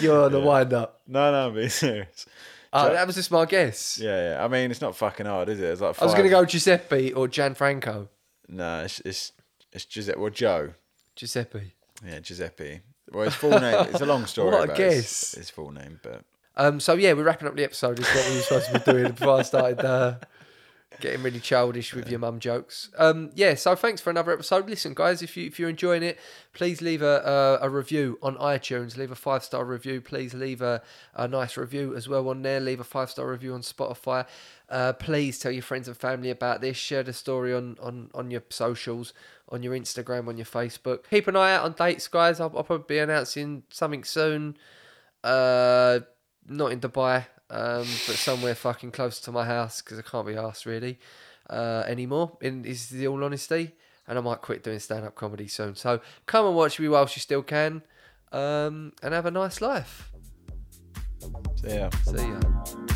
You're 0.00 0.28
the 0.28 0.38
a 0.38 0.44
wind 0.44 0.72
up. 0.72 1.00
No, 1.06 1.30
no, 1.32 1.48
I'm 1.48 1.54
being 1.54 1.68
serious. 1.70 2.26
Oh, 2.72 2.92
that 2.92 3.06
was 3.06 3.16
just 3.16 3.30
my 3.30 3.46
guess. 3.46 3.98
Yeah, 3.98 4.32
yeah. 4.34 4.44
I 4.44 4.48
mean, 4.48 4.70
it's 4.70 4.80
not 4.82 4.94
fucking 4.94 5.24
hard, 5.26 5.48
is 5.48 5.58
it? 5.60 5.64
It's 5.70 5.80
like 5.80 6.00
I 6.00 6.04
was 6.04 6.12
going 6.14 6.24
to 6.26 6.30
go 6.30 6.44
Giuseppe 6.44 7.12
or 7.14 7.26
Gianfranco. 7.26 8.08
No, 8.48 8.82
it's 8.84 9.00
it's 9.00 9.32
it's 9.72 9.84
Giuseppe. 9.86 10.18
or 10.18 10.30
Joe. 10.30 10.74
Giuseppe. 11.16 11.72
Yeah, 12.06 12.20
Giuseppe. 12.20 12.80
Well, 13.10 13.24
his 13.24 13.34
full 13.34 13.58
name. 13.58 13.86
It's 13.90 14.00
a 14.02 14.06
long 14.06 14.26
story. 14.34 14.50
What 14.50 14.60
a 14.60 14.64
about 14.64 14.76
his- 14.78 14.94
guess. 14.94 15.34
His, 15.34 15.50
full 15.50 15.70
name, 15.72 15.98
but 16.02 16.22
Um, 16.56 16.78
so 16.80 16.94
yeah, 16.94 17.14
we're 17.14 17.24
wrapping 17.24 17.48
up 17.48 17.56
the 17.56 17.64
episode. 17.64 17.98
Is 17.98 18.06
what 18.06 18.28
we 18.28 18.36
were 18.36 18.42
supposed 18.42 18.66
to 18.72 18.78
be 18.80 18.92
doing 18.92 19.12
before 19.12 19.38
I 19.38 19.42
started 19.42 19.80
uh, 19.84 20.14
getting 21.00 21.22
really 21.22 21.40
childish 21.40 21.94
with 21.94 22.08
your 22.08 22.18
mum 22.18 22.40
jokes. 22.40 22.90
Um, 22.96 23.30
yeah. 23.34 23.54
So 23.54 23.74
thanks 23.74 24.00
for 24.00 24.10
another 24.10 24.32
episode. 24.32 24.68
Listen, 24.68 24.94
guys, 24.94 25.22
if 25.22 25.36
you 25.36 25.46
if 25.46 25.58
you're 25.58 25.68
enjoying 25.68 26.02
it, 26.02 26.18
please 26.52 26.80
leave 26.80 27.02
a 27.02 27.58
a, 27.60 27.66
a 27.66 27.70
review 27.70 28.18
on 28.22 28.36
iTunes. 28.36 28.96
Leave 28.96 29.10
a 29.10 29.16
five 29.16 29.44
star 29.44 29.64
review. 29.64 30.00
Please 30.00 30.34
leave 30.34 30.62
a, 30.62 30.82
a 31.14 31.28
nice 31.28 31.56
review 31.56 31.94
as 31.94 32.08
well 32.08 32.28
on 32.28 32.42
there. 32.42 32.60
Leave 32.60 32.80
a 32.80 32.84
five 32.84 33.10
star 33.10 33.30
review 33.30 33.54
on 33.54 33.60
Spotify. 33.60 34.26
Uh, 34.68 34.92
please 34.94 35.38
tell 35.38 35.52
your 35.52 35.62
friends 35.62 35.88
and 35.88 35.96
family 35.96 36.30
about 36.30 36.60
this. 36.60 36.76
Share 36.76 37.02
the 37.02 37.12
story 37.12 37.54
on 37.54 37.76
on 37.80 38.10
on 38.14 38.30
your 38.30 38.42
socials. 38.50 39.12
On 39.50 39.62
your 39.62 39.72
Instagram, 39.72 40.28
on 40.28 40.36
your 40.36 40.44
Facebook. 40.44 41.04
Keep 41.08 41.26
an 41.28 41.34
eye 41.34 41.54
out 41.54 41.64
on 41.64 41.72
dates, 41.72 42.06
guys. 42.06 42.38
I'll, 42.38 42.52
I'll 42.54 42.64
probably 42.64 42.84
be 42.86 42.98
announcing 42.98 43.62
something 43.70 44.04
soon. 44.04 44.58
Uh, 45.24 46.00
not 46.46 46.72
in 46.72 46.80
Dubai, 46.80 47.24
um, 47.50 47.86
but 48.06 48.16
somewhere 48.16 48.54
fucking 48.54 48.90
close 48.92 49.20
to 49.20 49.32
my 49.32 49.44
house 49.44 49.80
because 49.82 49.98
I 49.98 50.02
can't 50.02 50.26
be 50.26 50.36
asked 50.36 50.66
really 50.66 50.98
uh, 51.48 51.84
anymore. 51.86 52.36
In 52.40 52.64
is 52.64 52.88
the 52.88 53.08
all 53.08 53.22
honesty, 53.24 53.72
and 54.06 54.18
I 54.18 54.20
might 54.20 54.40
quit 54.40 54.62
doing 54.62 54.78
stand 54.78 55.04
up 55.04 55.14
comedy 55.14 55.48
soon. 55.48 55.74
So 55.74 56.00
come 56.26 56.46
and 56.46 56.56
watch 56.56 56.78
me 56.78 56.88
whilst 56.88 57.16
you 57.16 57.20
still 57.20 57.42
can, 57.42 57.82
um, 58.32 58.92
and 59.02 59.14
have 59.14 59.26
a 59.26 59.30
nice 59.30 59.60
life. 59.60 60.10
so 61.20 61.68
yeah. 61.68 61.90
See 62.04 62.28
ya. 62.28 62.87